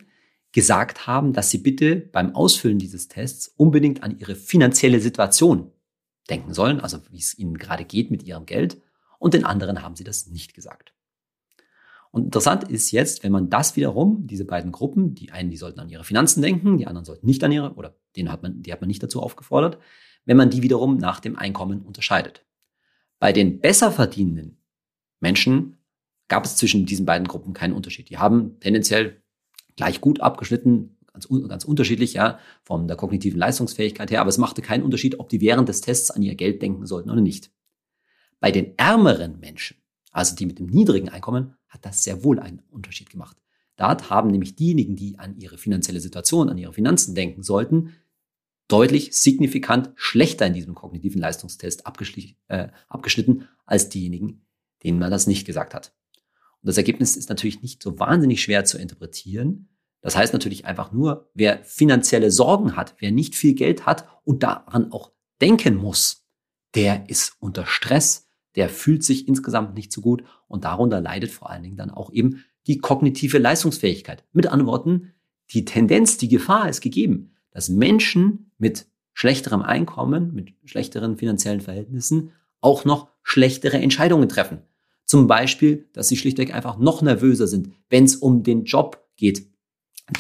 gesagt 0.59 1.07
haben, 1.07 1.33
dass 1.33 1.51
sie 1.51 1.59
bitte 1.59 1.95
beim 1.95 2.35
Ausfüllen 2.35 2.81
dieses 2.81 3.07
Tests 3.07 3.47
unbedingt 3.57 4.03
an 4.03 4.19
ihre 4.19 4.35
finanzielle 4.35 4.99
Situation 4.99 5.71
denken 6.29 6.53
sollen, 6.53 6.81
also 6.81 6.99
wie 7.13 7.19
es 7.19 7.39
ihnen 7.39 7.59
gerade 7.59 7.85
geht 7.85 8.11
mit 8.11 8.25
ihrem 8.25 8.45
Geld. 8.45 8.83
Und 9.21 9.35
den 9.35 9.45
anderen 9.45 9.83
haben 9.85 9.95
sie 9.95 10.03
das 10.03 10.27
nicht 10.27 10.55
gesagt. 10.55 10.95
Und 12.11 12.25
interessant 12.25 12.65
ist 12.65 12.91
jetzt, 12.91 13.23
wenn 13.23 13.31
man 13.31 13.51
das 13.51 13.77
wiederum, 13.77 14.27
diese 14.27 14.45
beiden 14.45 14.73
Gruppen, 14.73 15.15
die 15.15 15.31
einen, 15.31 15.53
die 15.53 15.57
sollten 15.57 15.79
an 15.79 15.91
ihre 15.91 16.03
Finanzen 16.03 16.43
denken, 16.43 16.77
die 16.77 16.89
anderen 16.89 17.05
sollten 17.05 17.27
nicht 17.27 17.45
an 17.45 17.53
ihre, 17.53 17.75
oder 17.75 17.97
den 18.17 18.33
hat 18.33 18.43
man, 18.43 18.61
die 18.61 18.73
hat 18.73 18.81
man 18.81 18.89
nicht 18.89 19.03
dazu 19.03 19.23
aufgefordert, 19.23 19.79
wenn 20.25 20.37
man 20.37 20.51
die 20.51 20.65
wiederum 20.65 20.97
nach 20.97 21.21
dem 21.21 21.37
Einkommen 21.37 21.83
unterscheidet. 21.83 22.45
Bei 23.21 23.33
den 23.33 23.61
besser 23.61 23.93
verdienenden 23.93 24.61
Menschen 25.21 25.77
gab 26.27 26.45
es 26.45 26.57
zwischen 26.57 26.85
diesen 26.85 27.07
beiden 27.07 27.29
Gruppen 27.29 27.53
keinen 27.53 27.75
Unterschied. 27.75 28.11
Die 28.11 28.19
haben 28.19 28.59
tendenziell 28.59 29.23
gleich 29.79 30.01
gut 30.01 30.21
abgeschnitten, 30.21 30.97
ganz, 31.13 31.29
ganz 31.49 31.65
unterschiedlich, 31.65 32.13
ja, 32.15 32.39
von 32.65 32.89
der 32.89 32.97
kognitiven 32.97 33.39
Leistungsfähigkeit 33.39 34.11
her, 34.11 34.21
aber 34.21 34.29
es 34.29 34.37
machte 34.37 34.61
keinen 34.61 34.83
Unterschied, 34.83 35.21
ob 35.21 35.29
die 35.29 35.41
während 35.41 35.69
des 35.69 35.81
Tests 35.81 36.11
an 36.11 36.23
ihr 36.23 36.35
Geld 36.35 36.61
denken 36.61 36.85
sollten 36.85 37.11
oder 37.11 37.21
nicht. 37.21 37.51
Bei 38.41 38.51
den 38.51 38.77
ärmeren 38.77 39.39
Menschen, 39.39 39.79
also 40.11 40.35
die 40.35 40.47
mit 40.47 40.59
dem 40.59 40.67
niedrigen 40.67 41.09
Einkommen, 41.09 41.55
hat 41.69 41.87
das 41.87 42.03
sehr 42.03 42.25
wohl 42.25 42.41
einen 42.41 42.61
Unterschied 42.71 43.09
gemacht. 43.09 43.37
Dort 43.77 44.11
haben 44.11 44.31
nämlich 44.31 44.57
diejenigen, 44.57 44.97
die 44.97 45.19
an 45.21 45.39
ihre 45.39 45.59
finanzielle 45.59 46.01
Situation, 46.01 46.49
an 46.49 46.59
ihre 46.59 46.73
Finanzen 46.73 47.15
denken 47.15 47.45
sollten, 47.45 47.95
deutlich 48.67 49.17
signifikant 49.17 49.93
schlechter 49.95 50.47
in 50.47 50.55
diesem 50.55 50.75
kognitiven 50.75 51.21
Leistungstest 51.21 51.85
äh, 52.49 52.69
abgeschnitten 52.89 53.49
als 53.65 53.89
diejenigen, 53.89 54.43
denen 54.83 54.99
man 54.99 55.13
das 55.13 55.29
nicht 55.29 55.47
gesagt 55.47 55.73
hat. 55.73 55.95
Und 56.63 56.69
das 56.69 56.77
Ergebnis 56.77 57.17
ist 57.17 57.29
natürlich 57.29 57.63
nicht 57.63 57.83
so 57.83 57.99
wahnsinnig 57.99 58.43
schwer 58.43 58.65
zu 58.65 58.79
interpretieren. 58.79 59.69
Das 60.01 60.17
heißt 60.17 60.33
natürlich 60.33 60.65
einfach 60.65 60.93
nur, 60.93 61.31
wer 61.35 61.63
finanzielle 61.65 62.31
Sorgen 62.31 62.77
hat, 62.77 62.95
wer 62.99 63.11
nicht 63.11 63.35
viel 63.35 63.55
Geld 63.55 63.87
hat 63.87 64.09
und 64.25 64.43
daran 64.43 64.93
auch 64.93 65.13
denken 65.41 65.77
muss, 65.77 66.27
der 66.75 67.09
ist 67.09 67.35
unter 67.41 67.67
Stress, 67.67 68.29
der 68.55 68.69
fühlt 68.69 69.05
sich 69.05 69.29
insgesamt 69.29 69.75
nicht 69.75 69.93
so 69.93 70.01
gut 70.01 70.25
und 70.47 70.65
darunter 70.65 71.01
leidet 71.01 71.31
vor 71.31 71.51
allen 71.51 71.63
Dingen 71.63 71.77
dann 71.77 71.91
auch 71.91 72.13
eben 72.13 72.45
die 72.67 72.79
kognitive 72.79 73.39
Leistungsfähigkeit. 73.39 74.25
Mit 74.33 74.47
anderen 74.47 74.67
Worten, 74.67 75.15
die 75.51 75.65
Tendenz, 75.65 76.19
die 76.19 76.29
Gefahr 76.29 76.69
ist 76.69 76.81
gegeben, 76.81 77.37
dass 77.51 77.69
Menschen 77.69 78.53
mit 78.59 78.87
schlechterem 79.15 79.63
Einkommen, 79.63 80.35
mit 80.35 80.55
schlechteren 80.65 81.17
finanziellen 81.17 81.61
Verhältnissen 81.61 82.33
auch 82.61 82.85
noch 82.85 83.09
schlechtere 83.23 83.79
Entscheidungen 83.79 84.29
treffen. 84.29 84.63
Zum 85.09 85.27
Beispiel, 85.27 85.89
dass 85.93 86.09
sie 86.09 86.17
schlichtweg 86.17 86.55
einfach 86.55 86.79
noch 86.79 87.03
nervöser 87.03 87.49
sind, 87.49 87.73
wenn 87.91 88.05
es 88.05 88.15
um 88.15 88.45
den 88.45 88.65
Job 88.65 89.05
geht, 89.17 89.47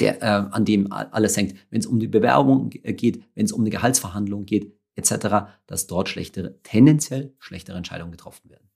der, 0.01 0.21
äh, 0.23 0.27
an 0.27 0.65
dem 0.65 0.91
alles 0.91 1.37
hängt, 1.37 1.55
wenn 1.71 1.81
es 1.81 1.87
um 1.87 2.01
die 2.01 2.09
Bewerbung 2.09 2.71
geht, 2.71 3.23
wenn 3.35 3.45
es 3.45 3.53
um 3.53 3.61
eine 3.61 3.71
Gehaltsverhandlung 3.71 4.45
geht, 4.45 4.75
etc., 4.97 5.47
dass 5.67 5.87
dort 5.87 6.09
schlechtere, 6.09 6.61
tendenziell 6.63 7.35
schlechtere 7.39 7.77
Entscheidungen 7.77 8.11
getroffen 8.11 8.51
werden. 8.51 8.69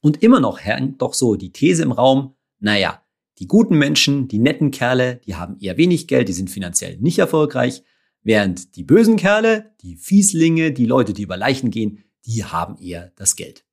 Und 0.00 0.22
immer 0.22 0.40
noch 0.40 0.60
hängt 0.60 1.02
doch 1.02 1.12
so 1.12 1.34
die 1.34 1.52
These 1.52 1.82
im 1.82 1.92
Raum, 1.92 2.34
naja, 2.58 3.02
die 3.38 3.46
guten 3.46 3.76
Menschen, 3.76 4.28
die 4.28 4.38
netten 4.38 4.70
Kerle, 4.70 5.20
die 5.26 5.34
haben 5.34 5.58
eher 5.60 5.76
wenig 5.76 6.08
Geld, 6.08 6.28
die 6.28 6.32
sind 6.32 6.48
finanziell 6.48 6.96
nicht 6.98 7.18
erfolgreich, 7.18 7.82
Während 8.26 8.74
die 8.74 8.82
bösen 8.82 9.14
Kerle, 9.14 9.72
die 9.82 9.94
Fieslinge, 9.94 10.72
die 10.72 10.84
Leute, 10.84 11.12
die 11.12 11.22
über 11.22 11.36
Leichen 11.36 11.70
gehen, 11.70 12.02
die 12.24 12.42
haben 12.42 12.76
eher 12.76 13.12
das 13.14 13.36
Geld. 13.36 13.64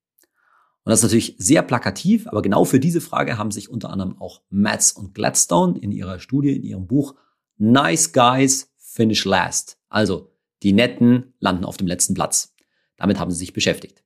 Und 0.84 0.90
das 0.90 1.00
ist 1.00 1.04
natürlich 1.04 1.36
sehr 1.38 1.62
plakativ, 1.62 2.26
aber 2.26 2.42
genau 2.42 2.64
für 2.64 2.78
diese 2.78 3.00
Frage 3.00 3.38
haben 3.38 3.50
sich 3.50 3.70
unter 3.70 3.90
anderem 3.90 4.20
auch 4.20 4.42
Matz 4.50 4.92
und 4.92 5.14
Gladstone 5.14 5.78
in 5.78 5.92
ihrer 5.92 6.18
Studie, 6.18 6.54
in 6.54 6.62
ihrem 6.62 6.86
Buch 6.86 7.14
Nice 7.56 8.12
Guys 8.12 8.70
Finish 8.76 9.24
Last. 9.24 9.78
Also 9.88 10.30
die 10.62 10.72
Netten 10.72 11.34
landen 11.40 11.64
auf 11.64 11.78
dem 11.78 11.86
letzten 11.86 12.14
Platz. 12.14 12.54
Damit 12.96 13.18
haben 13.18 13.30
sie 13.30 13.38
sich 13.38 13.54
beschäftigt. 13.54 14.04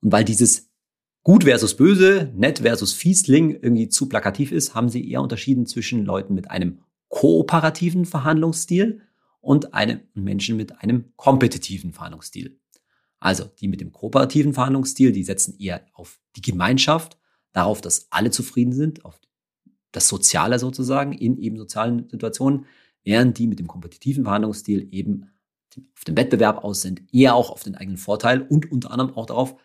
Und 0.00 0.12
weil 0.12 0.24
dieses 0.24 0.68
Gut 1.22 1.44
versus 1.44 1.76
Böse, 1.76 2.32
Nett 2.34 2.60
versus 2.60 2.94
Fiesling 2.94 3.50
irgendwie 3.50 3.90
zu 3.90 4.08
plakativ 4.08 4.50
ist, 4.50 4.74
haben 4.74 4.88
sie 4.88 5.10
eher 5.10 5.20
unterschieden 5.20 5.66
zwischen 5.66 6.06
Leuten 6.06 6.32
mit 6.32 6.50
einem 6.50 6.80
kooperativen 7.08 8.06
Verhandlungsstil 8.06 9.02
und 9.40 9.74
einem 9.74 10.00
Menschen 10.14 10.56
mit 10.56 10.80
einem 10.80 11.12
kompetitiven 11.16 11.92
Verhandlungsstil. 11.92 12.58
Also 13.20 13.44
die 13.44 13.68
mit 13.68 13.80
dem 13.80 13.92
kooperativen 13.92 14.54
Verhandlungsstil, 14.54 15.12
die 15.12 15.24
setzen 15.24 15.58
eher 15.58 15.84
auf 15.92 16.20
die 16.36 16.42
Gemeinschaft, 16.42 17.18
darauf, 17.52 17.80
dass 17.80 18.06
alle 18.10 18.30
zufrieden 18.30 18.72
sind, 18.72 19.04
auf 19.04 19.18
das 19.92 20.08
Soziale 20.08 20.58
sozusagen 20.58 21.12
in 21.12 21.38
eben 21.38 21.56
sozialen 21.56 22.08
Situationen, 22.10 22.66
während 23.04 23.38
die 23.38 23.46
mit 23.46 23.58
dem 23.58 23.66
kompetitiven 23.66 24.24
Verhandlungsstil 24.24 24.88
eben 24.92 25.30
auf 25.94 26.04
den 26.04 26.16
Wettbewerb 26.16 26.64
aus 26.64 26.82
sind, 26.82 27.02
eher 27.12 27.34
auch 27.34 27.50
auf 27.50 27.62
den 27.62 27.74
eigenen 27.74 27.98
Vorteil 27.98 28.42
und 28.42 28.70
unter 28.70 28.90
anderem 28.90 29.14
auch 29.14 29.26
darauf, 29.26 29.56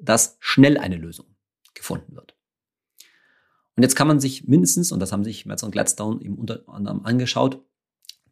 dass 0.00 0.36
schnell 0.40 0.78
eine 0.78 0.96
Lösung 0.96 1.26
gefunden 1.74 2.14
wird. 2.14 2.36
Und 3.76 3.82
jetzt 3.82 3.94
kann 3.94 4.08
man 4.08 4.18
sich 4.18 4.48
mindestens, 4.48 4.90
und 4.90 5.00
das 5.00 5.12
haben 5.12 5.24
sich 5.24 5.46
Metz 5.46 5.62
und 5.62 5.70
Gladstone 5.70 6.20
eben 6.20 6.36
unter 6.36 6.68
anderem 6.68 7.04
angeschaut, 7.04 7.64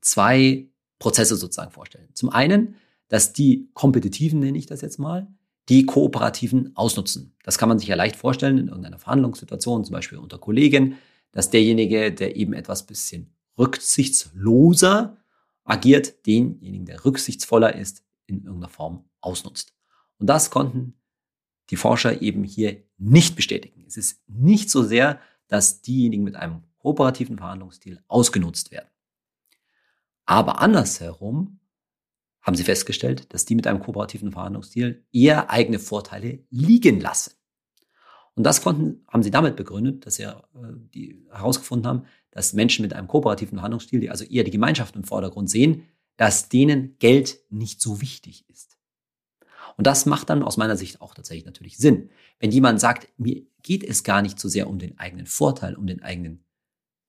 zwei 0.00 0.68
Prozesse 0.98 1.36
sozusagen 1.36 1.70
vorstellen. 1.70 2.08
Zum 2.14 2.30
einen, 2.30 2.76
dass 3.08 3.32
die 3.32 3.70
Kompetitiven, 3.74 4.40
nenne 4.40 4.58
ich 4.58 4.66
das 4.66 4.80
jetzt 4.80 4.98
mal, 4.98 5.28
die 5.68 5.86
Kooperativen 5.86 6.76
ausnutzen. 6.76 7.34
Das 7.42 7.58
kann 7.58 7.68
man 7.68 7.78
sich 7.78 7.88
ja 7.88 7.96
leicht 7.96 8.16
vorstellen 8.16 8.58
in 8.58 8.68
irgendeiner 8.68 8.98
Verhandlungssituation, 8.98 9.84
zum 9.84 9.92
Beispiel 9.92 10.18
unter 10.18 10.38
Kollegen, 10.38 10.96
dass 11.32 11.50
derjenige, 11.50 12.12
der 12.12 12.36
eben 12.36 12.52
etwas 12.52 12.86
bisschen 12.86 13.34
rücksichtsloser 13.58 15.16
agiert, 15.64 16.26
denjenigen, 16.26 16.86
der 16.86 17.04
rücksichtsvoller 17.04 17.74
ist, 17.74 18.04
in 18.26 18.44
irgendeiner 18.44 18.68
Form 18.68 19.04
ausnutzt. 19.20 19.74
Und 20.18 20.28
das 20.28 20.50
konnten 20.50 20.94
die 21.70 21.76
Forscher 21.76 22.22
eben 22.22 22.44
hier 22.44 22.82
nicht 22.98 23.34
bestätigen. 23.34 23.84
Es 23.86 23.96
ist 23.96 24.22
nicht 24.28 24.70
so 24.70 24.82
sehr, 24.82 25.20
dass 25.48 25.82
diejenigen 25.82 26.24
mit 26.24 26.36
einem 26.36 26.62
kooperativen 26.78 27.38
Verhandlungsstil 27.38 28.00
ausgenutzt 28.08 28.70
werden. 28.70 28.88
Aber 30.24 30.60
andersherum 30.60 31.58
haben 32.46 32.54
sie 32.54 32.62
festgestellt, 32.62 33.34
dass 33.34 33.44
die 33.44 33.56
mit 33.56 33.66
einem 33.66 33.80
kooperativen 33.80 34.30
Verhandlungsstil 34.30 35.04
eher 35.12 35.50
eigene 35.50 35.80
Vorteile 35.80 36.44
liegen 36.48 37.00
lassen. 37.00 37.32
Und 38.36 38.44
das 38.44 38.62
konnten, 38.62 39.04
haben 39.08 39.24
sie 39.24 39.32
damit 39.32 39.56
begründet, 39.56 40.06
dass 40.06 40.14
sie 40.14 40.22
äh, 40.22 40.34
die 40.94 41.26
herausgefunden 41.30 41.88
haben, 41.88 42.02
dass 42.30 42.52
Menschen 42.52 42.82
mit 42.82 42.92
einem 42.92 43.08
kooperativen 43.08 43.56
Verhandlungsstil, 43.56 43.98
die 43.98 44.10
also 44.10 44.24
eher 44.24 44.44
die 44.44 44.52
Gemeinschaft 44.52 44.94
im 44.94 45.02
Vordergrund 45.02 45.50
sehen, 45.50 45.88
dass 46.16 46.48
denen 46.48 46.96
Geld 46.98 47.40
nicht 47.50 47.80
so 47.80 48.00
wichtig 48.00 48.48
ist. 48.48 48.76
Und 49.76 49.86
das 49.86 50.06
macht 50.06 50.30
dann 50.30 50.42
aus 50.42 50.56
meiner 50.56 50.76
Sicht 50.76 51.00
auch 51.00 51.14
tatsächlich 51.14 51.46
natürlich 51.46 51.76
Sinn. 51.76 52.10
Wenn 52.38 52.52
jemand 52.52 52.80
sagt, 52.80 53.08
mir 53.18 53.42
geht 53.62 53.82
es 53.82 54.04
gar 54.04 54.22
nicht 54.22 54.38
so 54.38 54.48
sehr 54.48 54.68
um 54.68 54.78
den 54.78 54.98
eigenen 54.98 55.26
Vorteil, 55.26 55.74
um 55.74 55.86
den 55.86 56.02
eigenen 56.02 56.44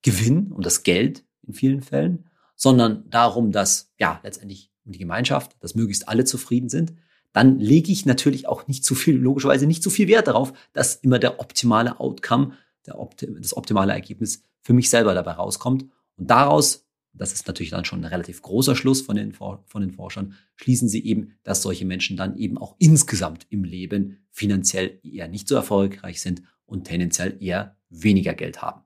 Gewinn, 0.02 0.52
um 0.52 0.62
das 0.62 0.84
Geld 0.84 1.24
in 1.44 1.54
vielen 1.54 1.82
Fällen, 1.82 2.30
sondern 2.56 3.10
darum, 3.10 3.52
dass 3.52 3.94
ja 4.00 4.20
letztendlich 4.24 4.72
um 4.88 4.94
die 4.94 5.00
Gemeinschaft, 5.00 5.56
dass 5.60 5.76
möglichst 5.76 6.08
alle 6.08 6.26
zufrieden 6.26 6.70
sind, 6.70 6.94
dann 7.34 7.60
lege 7.60 7.92
ich 7.92 8.06
natürlich 8.06 8.48
auch 8.48 8.68
nicht 8.68 8.84
zu 8.84 8.96
viel, 8.96 9.16
logischerweise 9.16 9.68
nicht 9.68 9.84
zu 9.84 9.92
viel 9.92 10.08
Wert 10.08 10.28
darauf, 10.28 10.54
dass 10.74 10.96
immer 10.96 11.20
der 11.20 11.40
optimale 11.40 12.00
Outcome, 12.00 12.54
der 12.88 12.98
Opti 13.00 13.28
das 13.40 13.56
optimale 13.56 13.94
Ergebnis 13.94 14.42
für 14.62 14.74
mich 14.74 14.90
selber 14.90 15.14
dabei 15.14 15.34
rauskommt. 15.34 15.86
Und 16.16 16.32
daraus, 16.32 16.88
das 17.14 17.34
ist 17.34 17.46
natürlich 17.46 17.70
dann 17.70 17.86
schon 17.86 18.02
ein 18.02 18.06
relativ 18.06 18.42
großer 18.42 18.76
Schluss 18.76 19.02
von 19.02 19.16
den, 19.16 19.34
von 19.34 19.82
den 19.82 19.92
Forschern, 19.92 20.34
schließen 20.56 20.90
sie 20.90 21.06
eben, 21.06 21.34
dass 21.44 21.62
solche 21.62 21.86
Menschen 21.86 22.18
dann 22.18 22.38
eben 22.38 22.58
auch 22.58 22.76
insgesamt 22.80 23.46
im 23.50 23.64
Leben 23.64 24.18
finanziell 24.32 25.00
eher 25.04 25.28
nicht 25.28 25.48
so 25.48 25.56
erfolgreich 25.56 26.22
sind 26.22 26.42
und 26.66 26.86
tendenziell 26.86 27.38
eher 27.40 27.76
weniger 27.90 28.34
Geld 28.34 28.62
haben. 28.62 28.82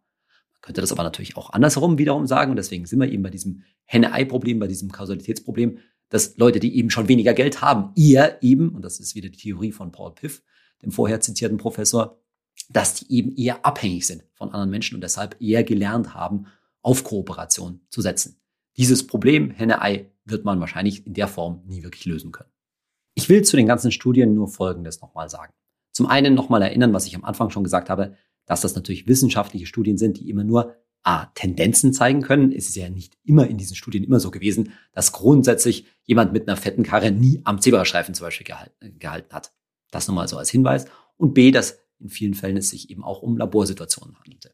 Man 0.53 0.61
könnte 0.61 0.81
das 0.81 0.91
aber 0.91 1.03
natürlich 1.03 1.37
auch 1.37 1.51
andersherum 1.51 1.97
wiederum 1.97 2.27
sagen. 2.27 2.51
Und 2.51 2.57
deswegen 2.57 2.85
sind 2.85 2.99
wir 2.99 3.09
eben 3.09 3.23
bei 3.23 3.29
diesem 3.29 3.63
Henne-Ei-Problem, 3.85 4.59
bei 4.59 4.67
diesem 4.67 4.91
Kausalitätsproblem, 4.91 5.79
dass 6.11 6.37
Leute, 6.37 6.59
die 6.59 6.77
eben 6.77 6.91
schon 6.91 7.07
weniger 7.07 7.33
Geld 7.33 7.61
haben, 7.61 7.93
eher 7.95 8.43
eben, 8.43 8.69
und 8.69 8.83
das 8.83 8.99
ist 8.99 9.15
wieder 9.15 9.29
die 9.29 9.37
Theorie 9.37 9.71
von 9.71 9.91
Paul 9.91 10.13
Piff, 10.13 10.43
dem 10.83 10.91
vorher 10.91 11.21
zitierten 11.21 11.57
Professor, 11.57 12.21
dass 12.69 12.95
die 12.95 13.11
eben 13.13 13.35
eher 13.35 13.65
abhängig 13.65 14.05
sind 14.05 14.23
von 14.33 14.49
anderen 14.49 14.69
Menschen 14.69 14.95
und 14.95 15.01
deshalb 15.01 15.41
eher 15.41 15.63
gelernt 15.63 16.13
haben, 16.13 16.45
auf 16.81 17.03
Kooperation 17.03 17.81
zu 17.89 18.01
setzen. 18.01 18.41
Dieses 18.77 19.07
Problem, 19.07 19.51
Henne-Ei, 19.51 20.11
wird 20.25 20.45
man 20.45 20.59
wahrscheinlich 20.59 21.07
in 21.07 21.13
der 21.13 21.27
Form 21.27 21.63
nie 21.65 21.81
wirklich 21.81 22.05
lösen 22.05 22.31
können. 22.31 22.51
Ich 23.15 23.29
will 23.29 23.43
zu 23.43 23.55
den 23.55 23.65
ganzen 23.65 23.91
Studien 23.91 24.33
nur 24.33 24.47
Folgendes 24.47 25.01
nochmal 25.01 25.29
sagen. 25.29 25.53
Zum 25.91 26.07
einen 26.07 26.33
nochmal 26.33 26.61
erinnern, 26.61 26.93
was 26.93 27.05
ich 27.05 27.15
am 27.15 27.23
Anfang 27.25 27.49
schon 27.49 27.63
gesagt 27.63 27.89
habe, 27.89 28.15
dass 28.45 28.61
das 28.61 28.75
natürlich 28.75 29.07
wissenschaftliche 29.07 29.65
Studien 29.65 29.97
sind, 29.97 30.17
die 30.17 30.29
immer 30.29 30.43
nur 30.43 30.75
A, 31.03 31.25
Tendenzen 31.33 31.93
zeigen 31.93 32.21
können. 32.21 32.51
Es 32.51 32.69
ist 32.69 32.75
ja 32.75 32.89
nicht 32.89 33.17
immer 33.23 33.47
in 33.47 33.57
diesen 33.57 33.75
Studien 33.75 34.03
immer 34.03 34.19
so 34.19 34.31
gewesen, 34.31 34.73
dass 34.91 35.11
grundsätzlich 35.11 35.85
jemand 36.03 36.33
mit 36.33 36.47
einer 36.47 36.57
fetten 36.57 36.83
Karre 36.83 37.11
nie 37.11 37.41
am 37.43 37.59
Zebrastreifen 37.59 38.13
zum 38.13 38.27
Beispiel 38.27 38.45
gehalten, 38.45 38.99
gehalten 38.99 39.33
hat. 39.33 39.51
Das 39.89 40.07
nochmal 40.07 40.27
so 40.27 40.37
als 40.37 40.49
Hinweis. 40.49 40.85
Und 41.17 41.33
B, 41.33 41.51
dass 41.51 41.79
in 41.99 42.09
vielen 42.09 42.33
Fällen 42.33 42.57
es 42.57 42.69
sich 42.69 42.89
eben 42.89 43.03
auch 43.03 43.21
um 43.21 43.37
Laborsituationen 43.37 44.17
handelte. 44.19 44.53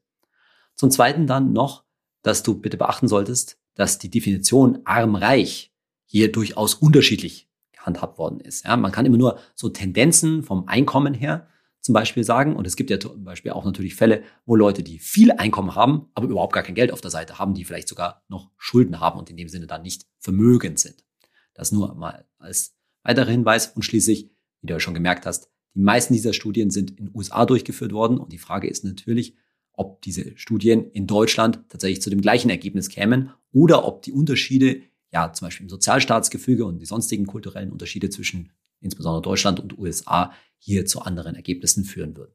Zum 0.75 0.91
Zweiten 0.91 1.27
dann 1.27 1.53
noch, 1.53 1.85
dass 2.21 2.43
du 2.43 2.59
bitte 2.59 2.77
beachten 2.77 3.07
solltest, 3.07 3.57
dass 3.73 3.99
die 3.99 4.09
Definition 4.09 4.79
arm-reich 4.85 5.73
hier 6.05 6.31
durchaus 6.31 6.75
unterschiedlich 6.75 7.49
gehandhabt 7.71 8.17
worden 8.17 8.39
ist. 8.39 8.65
Ja, 8.65 8.75
man 8.77 8.91
kann 8.91 9.05
immer 9.05 9.17
nur 9.17 9.39
so 9.55 9.69
Tendenzen 9.69 10.43
vom 10.43 10.67
Einkommen 10.67 11.13
her 11.13 11.47
zum 11.81 11.93
Beispiel 11.93 12.23
sagen. 12.23 12.55
Und 12.55 12.67
es 12.67 12.75
gibt 12.75 12.89
ja 12.89 12.99
zum 12.99 13.23
Beispiel 13.23 13.51
auch 13.51 13.65
natürlich 13.65 13.95
Fälle, 13.95 14.23
wo 14.45 14.55
Leute, 14.55 14.83
die 14.83 14.99
viel 14.99 15.31
Einkommen 15.31 15.75
haben, 15.75 16.07
aber 16.13 16.27
überhaupt 16.27 16.53
gar 16.53 16.63
kein 16.63 16.75
Geld 16.75 16.91
auf 16.91 17.01
der 17.01 17.11
Seite 17.11 17.39
haben, 17.39 17.53
die 17.53 17.65
vielleicht 17.65 17.87
sogar 17.87 18.23
noch 18.27 18.51
Schulden 18.57 18.99
haben 18.99 19.19
und 19.19 19.29
in 19.29 19.37
dem 19.37 19.49
Sinne 19.49 19.67
dann 19.67 19.81
nicht 19.81 20.05
vermögend 20.19 20.79
sind. 20.79 21.05
Das 21.53 21.71
nur 21.71 21.95
mal 21.95 22.25
als 22.37 22.75
weiterer 23.03 23.31
Hinweis. 23.31 23.67
Und 23.67 23.83
schließlich, 23.83 24.29
wie 24.61 24.67
du 24.67 24.73
ja 24.73 24.79
schon 24.79 24.93
gemerkt 24.93 25.25
hast, 25.25 25.49
die 25.75 25.81
meisten 25.81 26.13
dieser 26.13 26.33
Studien 26.33 26.69
sind 26.71 26.91
in 26.91 27.07
den 27.07 27.15
USA 27.15 27.45
durchgeführt 27.45 27.93
worden. 27.93 28.17
Und 28.17 28.33
die 28.33 28.37
Frage 28.37 28.67
ist 28.67 28.83
natürlich, 28.83 29.35
ob 29.73 30.01
diese 30.01 30.37
Studien 30.37 30.89
in 30.91 31.07
Deutschland 31.07 31.63
tatsächlich 31.69 32.01
zu 32.01 32.09
dem 32.09 32.21
gleichen 32.21 32.49
Ergebnis 32.49 32.89
kämen 32.89 33.31
oder 33.51 33.85
ob 33.85 34.01
die 34.01 34.11
Unterschiede, 34.11 34.81
ja, 35.13 35.31
zum 35.31 35.45
Beispiel 35.45 35.65
im 35.65 35.69
Sozialstaatsgefüge 35.69 36.65
und 36.65 36.79
die 36.79 36.85
sonstigen 36.85 37.27
kulturellen 37.27 37.71
Unterschiede 37.71 38.09
zwischen 38.09 38.51
insbesondere 38.79 39.21
Deutschland 39.21 39.59
und 39.59 39.77
USA, 39.77 40.31
hier 40.57 40.85
zu 40.85 41.01
anderen 41.01 41.35
Ergebnissen 41.35 41.83
führen 41.83 42.15
würden. 42.17 42.33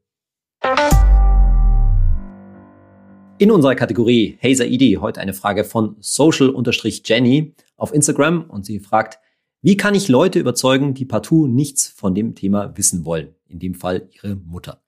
In 3.38 3.50
unserer 3.50 3.74
Kategorie 3.74 4.38
Hazer 4.42 4.66
ID 4.66 5.00
heute 5.00 5.20
eine 5.20 5.34
Frage 5.34 5.64
von 5.64 5.96
social-jenny 5.98 7.54
auf 7.76 7.92
Instagram 7.92 8.48
und 8.48 8.64
sie 8.64 8.78
fragt, 8.78 9.18
wie 9.62 9.76
kann 9.76 9.94
ich 9.94 10.08
Leute 10.08 10.38
überzeugen, 10.38 10.94
die 10.94 11.04
partout 11.04 11.46
nichts 11.46 11.88
von 11.88 12.14
dem 12.14 12.34
Thema 12.34 12.76
wissen 12.76 13.04
wollen? 13.04 13.34
In 13.48 13.58
dem 13.58 13.74
Fall 13.74 14.08
ihre 14.12 14.36
Mutter. 14.36 14.82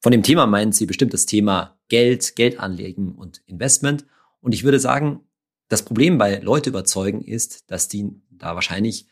Von 0.00 0.12
dem 0.12 0.22
Thema 0.22 0.46
meint 0.46 0.74
sie 0.74 0.86
bestimmt 0.86 1.14
das 1.14 1.26
Thema 1.26 1.78
Geld, 1.88 2.36
Geldanlegen 2.36 3.12
und 3.12 3.42
Investment. 3.46 4.04
Und 4.40 4.52
ich 4.52 4.62
würde 4.62 4.78
sagen, 4.78 5.20
das 5.68 5.84
Problem 5.84 6.18
bei 6.18 6.38
Leute 6.40 6.70
überzeugen 6.70 7.22
ist, 7.22 7.70
dass 7.70 7.88
die 7.88 8.10
da 8.30 8.54
wahrscheinlich 8.54 9.06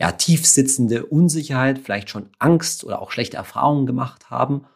ja, 0.00 0.12
tief 0.12 0.46
sitzende 0.46 1.06
Unsicherheit, 1.06 1.78
vielleicht 1.78 2.10
schon 2.10 2.30
Angst 2.38 2.84
oder 2.84 3.00
auch 3.00 3.10
schlechte 3.12 3.36
Erfahrungen 3.36 3.86
gemacht 3.86 4.30
haben. 4.30 4.66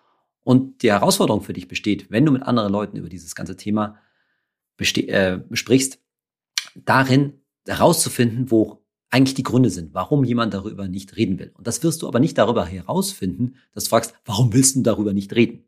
Und 0.43 0.83
die 0.83 0.93
Herausforderung 0.93 1.43
für 1.43 1.53
dich 1.53 1.67
besteht, 1.67 2.11
wenn 2.11 2.25
du 2.25 2.33
mit 2.33 2.45
anderen 2.45 2.73
Leuten 2.73 2.97
über 2.97 3.09
dieses 3.09 3.35
ganze 3.35 3.57
Thema 3.57 3.99
äh, 4.79 5.39
besprichst, 5.49 5.99
darin 6.77 7.41
herauszufinden, 7.67 8.51
wo 8.51 8.85
eigentlich 9.11 9.35
die 9.35 9.43
Gründe 9.43 9.71
sind, 9.71 9.95
warum 9.95 10.25
jemand 10.25 10.53
darüber 10.55 10.89
nicht 10.89 11.17
reden 11.17 11.39
will. 11.39 11.53
Und 11.55 11.67
das 11.67 11.83
wirst 11.83 12.03
du 12.03 12.09
aber 12.09 12.21
nicht 12.21 12.39
darüber 12.39 12.67
herausfinden, 12.67 13.57
dass 13.73 13.85
du 13.85 13.91
fragst, 13.91 14.15
warum 14.25 14.53
willst 14.53 14.77
du 14.77 14.83
darüber 14.83 15.13
nicht 15.13 15.35
reden? 15.35 15.65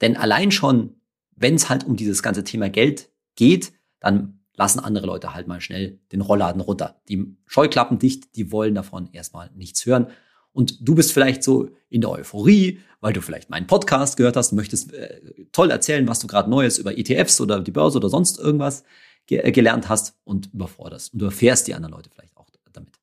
Denn 0.00 0.16
allein 0.16 0.50
schon, 0.50 1.00
wenn 1.34 1.54
es 1.54 1.68
halt 1.68 1.84
um 1.84 1.96
dieses 1.96 2.22
ganze 2.22 2.44
Thema 2.44 2.68
Geld 2.68 3.10
geht, 3.36 3.72
dann 4.00 4.35
lassen 4.56 4.80
andere 4.80 5.06
Leute 5.06 5.34
halt 5.34 5.46
mal 5.46 5.60
schnell 5.60 6.00
den 6.12 6.20
Rollladen 6.20 6.60
runter. 6.60 7.00
Die 7.08 7.36
Scheuklappen 7.46 7.98
dicht, 7.98 8.36
die 8.36 8.50
wollen 8.52 8.74
davon 8.74 9.08
erstmal 9.12 9.50
nichts 9.54 9.84
hören. 9.86 10.08
Und 10.52 10.88
du 10.88 10.94
bist 10.94 11.12
vielleicht 11.12 11.42
so 11.42 11.68
in 11.90 12.00
der 12.00 12.10
Euphorie, 12.10 12.80
weil 13.00 13.12
du 13.12 13.20
vielleicht 13.20 13.50
meinen 13.50 13.66
Podcast 13.66 14.16
gehört 14.16 14.36
hast, 14.36 14.52
möchtest 14.52 14.94
äh, 14.94 15.20
toll 15.52 15.70
erzählen, 15.70 16.08
was 16.08 16.18
du 16.18 16.26
gerade 16.26 16.48
Neues 16.48 16.78
über 16.78 16.96
ETFs 16.96 17.40
oder 17.40 17.60
die 17.60 17.70
Börse 17.70 17.98
oder 17.98 18.08
sonst 18.08 18.38
irgendwas 18.38 18.82
ge 19.26 19.40
äh, 19.40 19.52
gelernt 19.52 19.90
hast 19.90 20.16
und 20.24 20.52
überforderst. 20.54 21.12
Und 21.12 21.20
du 21.20 21.26
erfährst 21.26 21.66
die 21.66 21.74
anderen 21.74 21.94
Leute 21.94 22.08
vielleicht 22.10 22.34
auch 22.36 22.46
damit. 22.72 22.98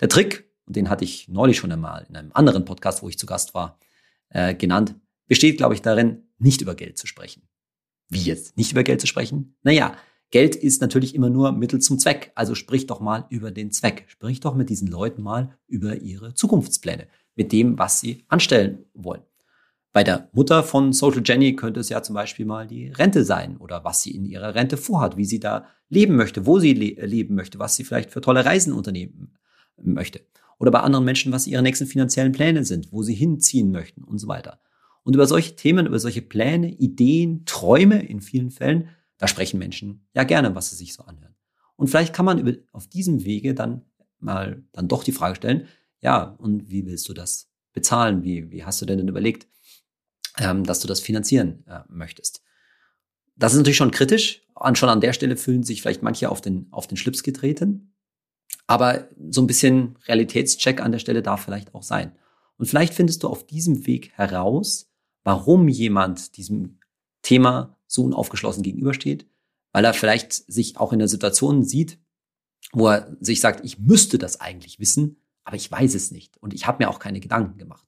Der 0.00 0.08
Trick, 0.08 0.48
und 0.66 0.76
den 0.76 0.88
hatte 0.88 1.04
ich 1.04 1.28
neulich 1.28 1.58
schon 1.58 1.72
einmal 1.72 2.06
in 2.08 2.16
einem 2.16 2.30
anderen 2.32 2.64
Podcast, 2.64 3.02
wo 3.02 3.08
ich 3.08 3.18
zu 3.18 3.26
Gast 3.26 3.52
war, 3.54 3.78
äh, 4.28 4.54
genannt, 4.54 4.94
besteht, 5.26 5.56
glaube 5.56 5.74
ich, 5.74 5.82
darin, 5.82 6.28
nicht 6.38 6.60
über 6.60 6.76
Geld 6.76 6.98
zu 6.98 7.06
sprechen. 7.06 7.42
Wie 8.08 8.22
jetzt? 8.22 8.56
Nicht 8.56 8.72
über 8.72 8.82
Geld 8.82 9.00
zu 9.00 9.06
sprechen? 9.06 9.56
Naja, 9.62 9.96
Geld 10.30 10.54
ist 10.54 10.80
natürlich 10.80 11.14
immer 11.14 11.28
nur 11.28 11.52
Mittel 11.52 11.80
zum 11.80 11.98
Zweck. 11.98 12.32
Also 12.34 12.54
sprich 12.54 12.86
doch 12.86 13.00
mal 13.00 13.26
über 13.30 13.50
den 13.50 13.72
Zweck. 13.72 14.04
Sprich 14.08 14.40
doch 14.40 14.54
mit 14.54 14.70
diesen 14.70 14.88
Leuten 14.88 15.22
mal 15.22 15.56
über 15.66 15.96
ihre 15.96 16.34
Zukunftspläne, 16.34 17.08
mit 17.34 17.52
dem, 17.52 17.78
was 17.78 18.00
sie 18.00 18.24
anstellen 18.28 18.84
wollen. 18.94 19.22
Bei 19.92 20.04
der 20.04 20.28
Mutter 20.32 20.62
von 20.62 20.92
Social 20.92 21.22
Jenny 21.24 21.56
könnte 21.56 21.80
es 21.80 21.88
ja 21.88 22.00
zum 22.00 22.14
Beispiel 22.14 22.46
mal 22.46 22.68
die 22.68 22.88
Rente 22.90 23.24
sein 23.24 23.56
oder 23.56 23.82
was 23.82 24.02
sie 24.02 24.14
in 24.14 24.24
ihrer 24.24 24.54
Rente 24.54 24.76
vorhat, 24.76 25.16
wie 25.16 25.24
sie 25.24 25.40
da 25.40 25.66
leben 25.88 26.14
möchte, 26.14 26.46
wo 26.46 26.60
sie 26.60 26.74
le 26.74 27.06
leben 27.06 27.34
möchte, 27.34 27.58
was 27.58 27.74
sie 27.74 27.82
vielleicht 27.82 28.12
für 28.12 28.20
tolle 28.20 28.44
Reisen 28.44 28.72
unternehmen 28.72 29.36
möchte. 29.82 30.20
Oder 30.60 30.70
bei 30.70 30.80
anderen 30.80 31.04
Menschen, 31.04 31.32
was 31.32 31.48
ihre 31.48 31.62
nächsten 31.62 31.86
finanziellen 31.86 32.30
Pläne 32.30 32.64
sind, 32.64 32.92
wo 32.92 33.02
sie 33.02 33.14
hinziehen 33.14 33.72
möchten 33.72 34.04
und 34.04 34.18
so 34.18 34.28
weiter. 34.28 34.60
Und 35.02 35.14
über 35.14 35.26
solche 35.26 35.56
Themen, 35.56 35.86
über 35.86 35.98
solche 35.98 36.22
Pläne, 36.22 36.70
Ideen, 36.70 37.44
Träume 37.44 38.00
in 38.00 38.20
vielen 38.20 38.50
Fällen, 38.50 38.90
da 39.20 39.28
sprechen 39.28 39.58
Menschen 39.58 40.08
ja 40.14 40.24
gerne, 40.24 40.54
was 40.54 40.70
sie 40.70 40.76
sich 40.76 40.94
so 40.94 41.04
anhören. 41.04 41.36
Und 41.76 41.88
vielleicht 41.88 42.14
kann 42.14 42.24
man 42.24 42.38
über, 42.38 42.54
auf 42.72 42.88
diesem 42.88 43.24
Wege 43.24 43.54
dann 43.54 43.82
mal 44.18 44.64
dann 44.72 44.88
doch 44.88 45.04
die 45.04 45.12
Frage 45.12 45.36
stellen, 45.36 45.68
ja, 46.00 46.22
und 46.38 46.70
wie 46.70 46.86
willst 46.86 47.08
du 47.08 47.12
das 47.12 47.50
bezahlen? 47.72 48.22
Wie, 48.22 48.50
wie 48.50 48.64
hast 48.64 48.80
du 48.80 48.86
denn 48.86 49.06
überlegt, 49.06 49.46
ähm, 50.38 50.64
dass 50.64 50.80
du 50.80 50.88
das 50.88 51.00
finanzieren 51.00 51.64
äh, 51.66 51.80
möchtest? 51.88 52.42
Das 53.36 53.52
ist 53.52 53.58
natürlich 53.58 53.76
schon 53.76 53.90
kritisch. 53.90 54.42
Und 54.54 54.78
schon 54.78 54.88
an 54.88 55.00
der 55.02 55.12
Stelle 55.12 55.36
fühlen 55.36 55.62
sich 55.62 55.82
vielleicht 55.82 56.02
manche 56.02 56.30
auf 56.30 56.40
den, 56.40 56.68
auf 56.70 56.86
den 56.86 56.96
Schlips 56.96 57.22
getreten. 57.22 57.94
Aber 58.66 59.08
so 59.28 59.42
ein 59.42 59.46
bisschen 59.46 59.96
Realitätscheck 60.06 60.80
an 60.80 60.92
der 60.92 60.98
Stelle 60.98 61.22
darf 61.22 61.44
vielleicht 61.44 61.74
auch 61.74 61.82
sein. 61.82 62.12
Und 62.56 62.66
vielleicht 62.66 62.94
findest 62.94 63.22
du 63.22 63.28
auf 63.28 63.46
diesem 63.46 63.86
Weg 63.86 64.12
heraus, 64.12 64.90
warum 65.24 65.68
jemand 65.68 66.36
diesem 66.36 66.79
Thema 67.22 67.76
so 67.86 68.04
unaufgeschlossen 68.04 68.62
gegenübersteht, 68.62 69.26
weil 69.72 69.84
er 69.84 69.94
vielleicht 69.94 70.32
sich 70.32 70.78
auch 70.78 70.92
in 70.92 70.98
der 70.98 71.08
Situation 71.08 71.64
sieht, 71.64 71.98
wo 72.72 72.88
er 72.88 73.16
sich 73.20 73.40
sagt, 73.40 73.64
ich 73.64 73.78
müsste 73.78 74.18
das 74.18 74.40
eigentlich 74.40 74.78
wissen, 74.78 75.16
aber 75.44 75.56
ich 75.56 75.70
weiß 75.70 75.94
es 75.94 76.10
nicht 76.10 76.36
und 76.38 76.54
ich 76.54 76.66
habe 76.66 76.82
mir 76.82 76.90
auch 76.90 76.98
keine 76.98 77.20
Gedanken 77.20 77.58
gemacht. 77.58 77.86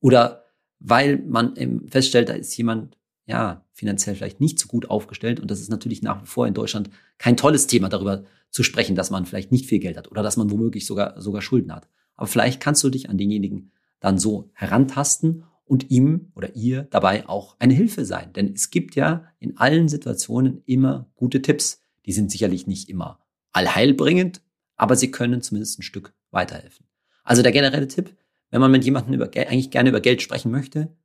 Oder 0.00 0.44
weil 0.78 1.18
man 1.18 1.54
feststellt, 1.88 2.28
da 2.28 2.34
ist 2.34 2.56
jemand 2.56 2.96
ja 3.26 3.64
finanziell 3.72 4.16
vielleicht 4.16 4.40
nicht 4.40 4.58
so 4.58 4.68
gut 4.68 4.90
aufgestellt 4.90 5.38
und 5.38 5.50
das 5.50 5.60
ist 5.60 5.70
natürlich 5.70 6.02
nach 6.02 6.22
wie 6.22 6.26
vor 6.26 6.46
in 6.46 6.54
Deutschland 6.54 6.90
kein 7.18 7.36
tolles 7.36 7.66
Thema 7.66 7.88
darüber 7.88 8.24
zu 8.50 8.62
sprechen, 8.62 8.96
dass 8.96 9.10
man 9.10 9.26
vielleicht 9.26 9.52
nicht 9.52 9.66
viel 9.66 9.78
Geld 9.78 9.96
hat 9.96 10.10
oder 10.10 10.22
dass 10.22 10.36
man 10.36 10.50
womöglich 10.50 10.86
sogar 10.86 11.20
sogar 11.20 11.42
Schulden 11.42 11.74
hat. 11.74 11.88
Aber 12.16 12.26
vielleicht 12.26 12.60
kannst 12.60 12.82
du 12.84 12.90
dich 12.90 13.08
an 13.08 13.18
denjenigen 13.18 13.72
dann 14.00 14.18
so 14.18 14.50
herantasten 14.54 15.44
und 15.64 15.90
ihm 15.90 16.32
oder 16.34 16.54
ihr 16.54 16.82
dabei 16.82 17.28
auch 17.28 17.56
eine 17.58 17.74
Hilfe 17.74 18.04
sein. 18.04 18.32
Denn 18.32 18.52
es 18.52 18.70
gibt 18.70 18.94
ja 18.94 19.24
in 19.38 19.56
allen 19.56 19.88
Situationen 19.88 20.62
immer 20.66 21.10
gute 21.14 21.42
Tipps. 21.42 21.80
Die 22.06 22.12
sind 22.12 22.30
sicherlich 22.30 22.66
nicht 22.66 22.88
immer 22.88 23.20
allheilbringend, 23.52 24.42
aber 24.76 24.96
sie 24.96 25.10
können 25.10 25.42
zumindest 25.42 25.78
ein 25.78 25.82
Stück 25.82 26.14
weiterhelfen. 26.30 26.86
Also 27.24 27.42
der 27.42 27.52
generelle 27.52 27.88
Tipp, 27.88 28.16
wenn 28.50 28.60
man 28.60 28.70
mit 28.70 28.84
jemandem 28.84 29.14
über, 29.14 29.30
eigentlich 29.34 29.70
gerne 29.70 29.90
über 29.90 30.00
Geld 30.00 30.22
sprechen 30.22 30.50
möchte, 30.50 30.96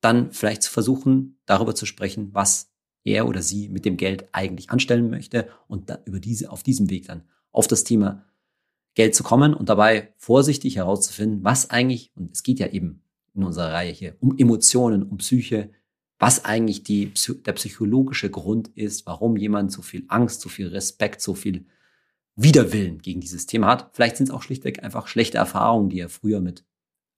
dann 0.00 0.32
vielleicht 0.32 0.62
zu 0.62 0.70
versuchen, 0.70 1.40
darüber 1.46 1.74
zu 1.74 1.86
sprechen, 1.86 2.34
was 2.34 2.70
er 3.04 3.26
oder 3.26 3.40
sie 3.40 3.68
mit 3.68 3.84
dem 3.84 3.96
Geld 3.96 4.28
eigentlich 4.32 4.70
anstellen 4.70 5.10
möchte 5.10 5.48
und 5.68 5.90
über 6.04 6.20
diese, 6.20 6.50
auf 6.50 6.62
diesem 6.62 6.90
Weg 6.90 7.06
dann 7.06 7.22
auf 7.50 7.66
das 7.66 7.84
Thema 7.84 8.24
Geld 8.94 9.14
zu 9.14 9.22
kommen 9.22 9.54
und 9.54 9.68
dabei 9.68 10.12
vorsichtig 10.16 10.76
herauszufinden, 10.76 11.44
was 11.44 11.70
eigentlich, 11.70 12.12
und 12.16 12.32
es 12.32 12.42
geht 12.42 12.58
ja 12.58 12.68
eben 12.68 13.02
in 13.36 13.44
unserer 13.44 13.72
Reihe 13.72 13.92
hier 13.92 14.16
um 14.20 14.36
Emotionen, 14.38 15.02
um 15.02 15.18
Psyche, 15.18 15.70
was 16.18 16.44
eigentlich 16.44 16.82
die, 16.82 17.12
der 17.44 17.52
psychologische 17.52 18.30
Grund 18.30 18.68
ist, 18.68 19.06
warum 19.06 19.36
jemand 19.36 19.70
so 19.70 19.82
viel 19.82 20.04
Angst, 20.08 20.40
so 20.40 20.48
viel 20.48 20.68
Respekt, 20.68 21.20
so 21.20 21.34
viel 21.34 21.66
Widerwillen 22.36 22.98
gegen 22.98 23.20
dieses 23.20 23.46
Thema 23.46 23.68
hat. 23.68 23.90
Vielleicht 23.92 24.16
sind 24.16 24.28
es 24.28 24.34
auch 24.34 24.42
schlichtweg 24.42 24.82
einfach 24.82 25.08
schlechte 25.08 25.38
Erfahrungen, 25.38 25.88
die 25.88 26.00
er 26.00 26.08
früher 26.08 26.40
mit 26.40 26.64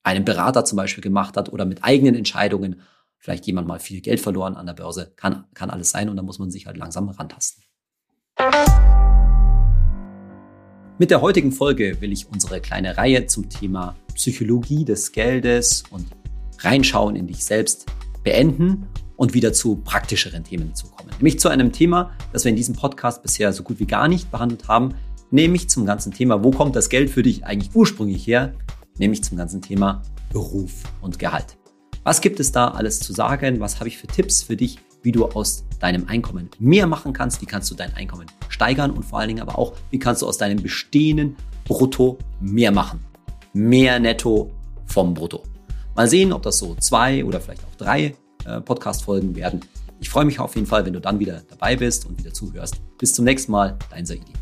einem 0.03 0.25
Berater 0.25 0.65
zum 0.65 0.77
Beispiel 0.77 1.03
gemacht 1.03 1.37
hat 1.37 1.53
oder 1.53 1.65
mit 1.65 1.85
eigenen 1.85 2.15
Entscheidungen. 2.15 2.81
Vielleicht 3.19 3.47
jemand 3.47 3.67
mal 3.67 3.81
viel 3.81 4.01
Geld 4.01 4.21
verloren 4.21 4.57
an 4.57 4.67
der 4.67 4.75
Börse. 4.75 5.13
Kann, 5.17 5.45
kann 5.55 5.71
alles 5.71 5.91
sein 5.91 6.09
und 6.09 6.17
da 6.17 6.23
muss 6.23 6.39
man 6.39 6.51
sich 6.51 6.67
halt 6.67 6.77
langsam 6.77 7.09
rantasten. 7.09 7.65
Mit 11.01 11.13
der 11.13 11.21
heutigen 11.21 11.53
Folge 11.53 12.01
will 12.01 12.11
ich 12.11 12.29
unsere 12.29 12.61
kleine 12.61 12.97
Reihe 12.97 13.25
zum 13.27 13.49
Thema 13.49 13.95
Psychologie 14.17 14.85
des 14.85 15.13
Geldes 15.13 15.85
und 15.91 16.09
Reinschauen 16.59 17.15
in 17.15 17.29
dich 17.29 17.45
selbst 17.45 17.87
beenden 18.25 18.89
und 19.15 19.33
wieder 19.33 19.53
zu 19.53 19.77
praktischeren 19.77 20.43
Themen 20.43 20.75
zu 20.75 20.89
kommen. 20.89 21.11
Nämlich 21.19 21.39
zu 21.39 21.51
einem 21.51 21.71
Thema, 21.71 22.11
das 22.33 22.43
wir 22.43 22.51
in 22.51 22.57
diesem 22.57 22.75
Podcast 22.75 23.23
bisher 23.23 23.53
so 23.53 23.63
gut 23.63 23.79
wie 23.79 23.87
gar 23.87 24.09
nicht 24.09 24.33
behandelt 24.33 24.67
haben, 24.67 24.97
nämlich 25.31 25.71
zum 25.71 25.87
ganzen 25.87 26.11
Thema, 26.11 26.43
wo 26.43 26.51
kommt 26.51 26.75
das 26.75 26.89
Geld 26.89 27.11
für 27.11 27.23
dich 27.23 27.45
eigentlich 27.45 27.73
ursprünglich 27.77 28.27
her? 28.27 28.55
Nämlich 28.99 29.23
zum 29.23 29.39
ganzen 29.39 29.63
Thema 29.63 30.03
Beruf 30.33 30.83
und 31.01 31.21
Gehalt. 31.21 31.59
Was 32.03 32.21
gibt 32.21 32.41
es 32.41 32.51
da 32.51 32.73
alles 32.73 32.99
zu 32.99 33.13
sagen? 33.13 33.61
Was 33.61 33.79
habe 33.79 33.89
ich 33.89 33.99
für 33.99 34.09
Tipps 34.09 34.43
für 34.43 34.57
dich, 34.57 34.81
wie 35.03 35.13
du 35.13 35.27
aus 35.27 35.65
deinem 35.81 36.09
Einkommen 36.09 36.51
mehr 36.59 36.87
machen 36.87 37.13
kannst? 37.13 37.41
Wie 37.41 37.47
kannst 37.47 37.71
du 37.71 37.75
dein 37.75 37.95
Einkommen 37.95 38.27
steigern? 38.49 38.91
Und 38.91 39.05
vor 39.05 39.19
allen 39.19 39.29
Dingen 39.29 39.43
aber 39.43 39.59
auch, 39.59 39.73
wie 39.91 39.99
kannst 39.99 40.23
du 40.23 40.27
aus 40.27 40.39
deinem 40.39 40.63
bestehenden 40.63 41.37
Brutto 41.65 42.19
mehr 42.41 42.73
machen? 42.73 43.01
Mehr 43.53 43.99
Netto 43.99 44.51
vom 44.87 45.15
Brutto. 45.15 45.43
Mal 45.95 46.09
sehen, 46.09 46.33
ob 46.33 46.43
das 46.43 46.59
so 46.59 46.75
zwei 46.77 47.25
oder 47.25 47.41
vielleicht 47.41 47.65
auch 47.65 47.75
drei 47.77 48.15
äh, 48.45 48.61
Podcast-Folgen 48.61 49.35
werden. 49.35 49.61
Ich 50.01 50.09
freue 50.09 50.25
mich 50.25 50.39
auf 50.39 50.55
jeden 50.55 50.67
Fall, 50.67 50.87
wenn 50.87 50.93
du 50.93 51.01
dann 51.01 51.19
wieder 51.19 51.43
dabei 51.49 51.77
bist 51.77 52.07
und 52.07 52.19
wieder 52.19 52.33
zuhörst. 52.33 52.77
Bis 52.99 53.13
zum 53.13 53.25
nächsten 53.25 53.51
Mal, 53.53 53.77
dein 53.91 54.07
Saidi. 54.07 54.33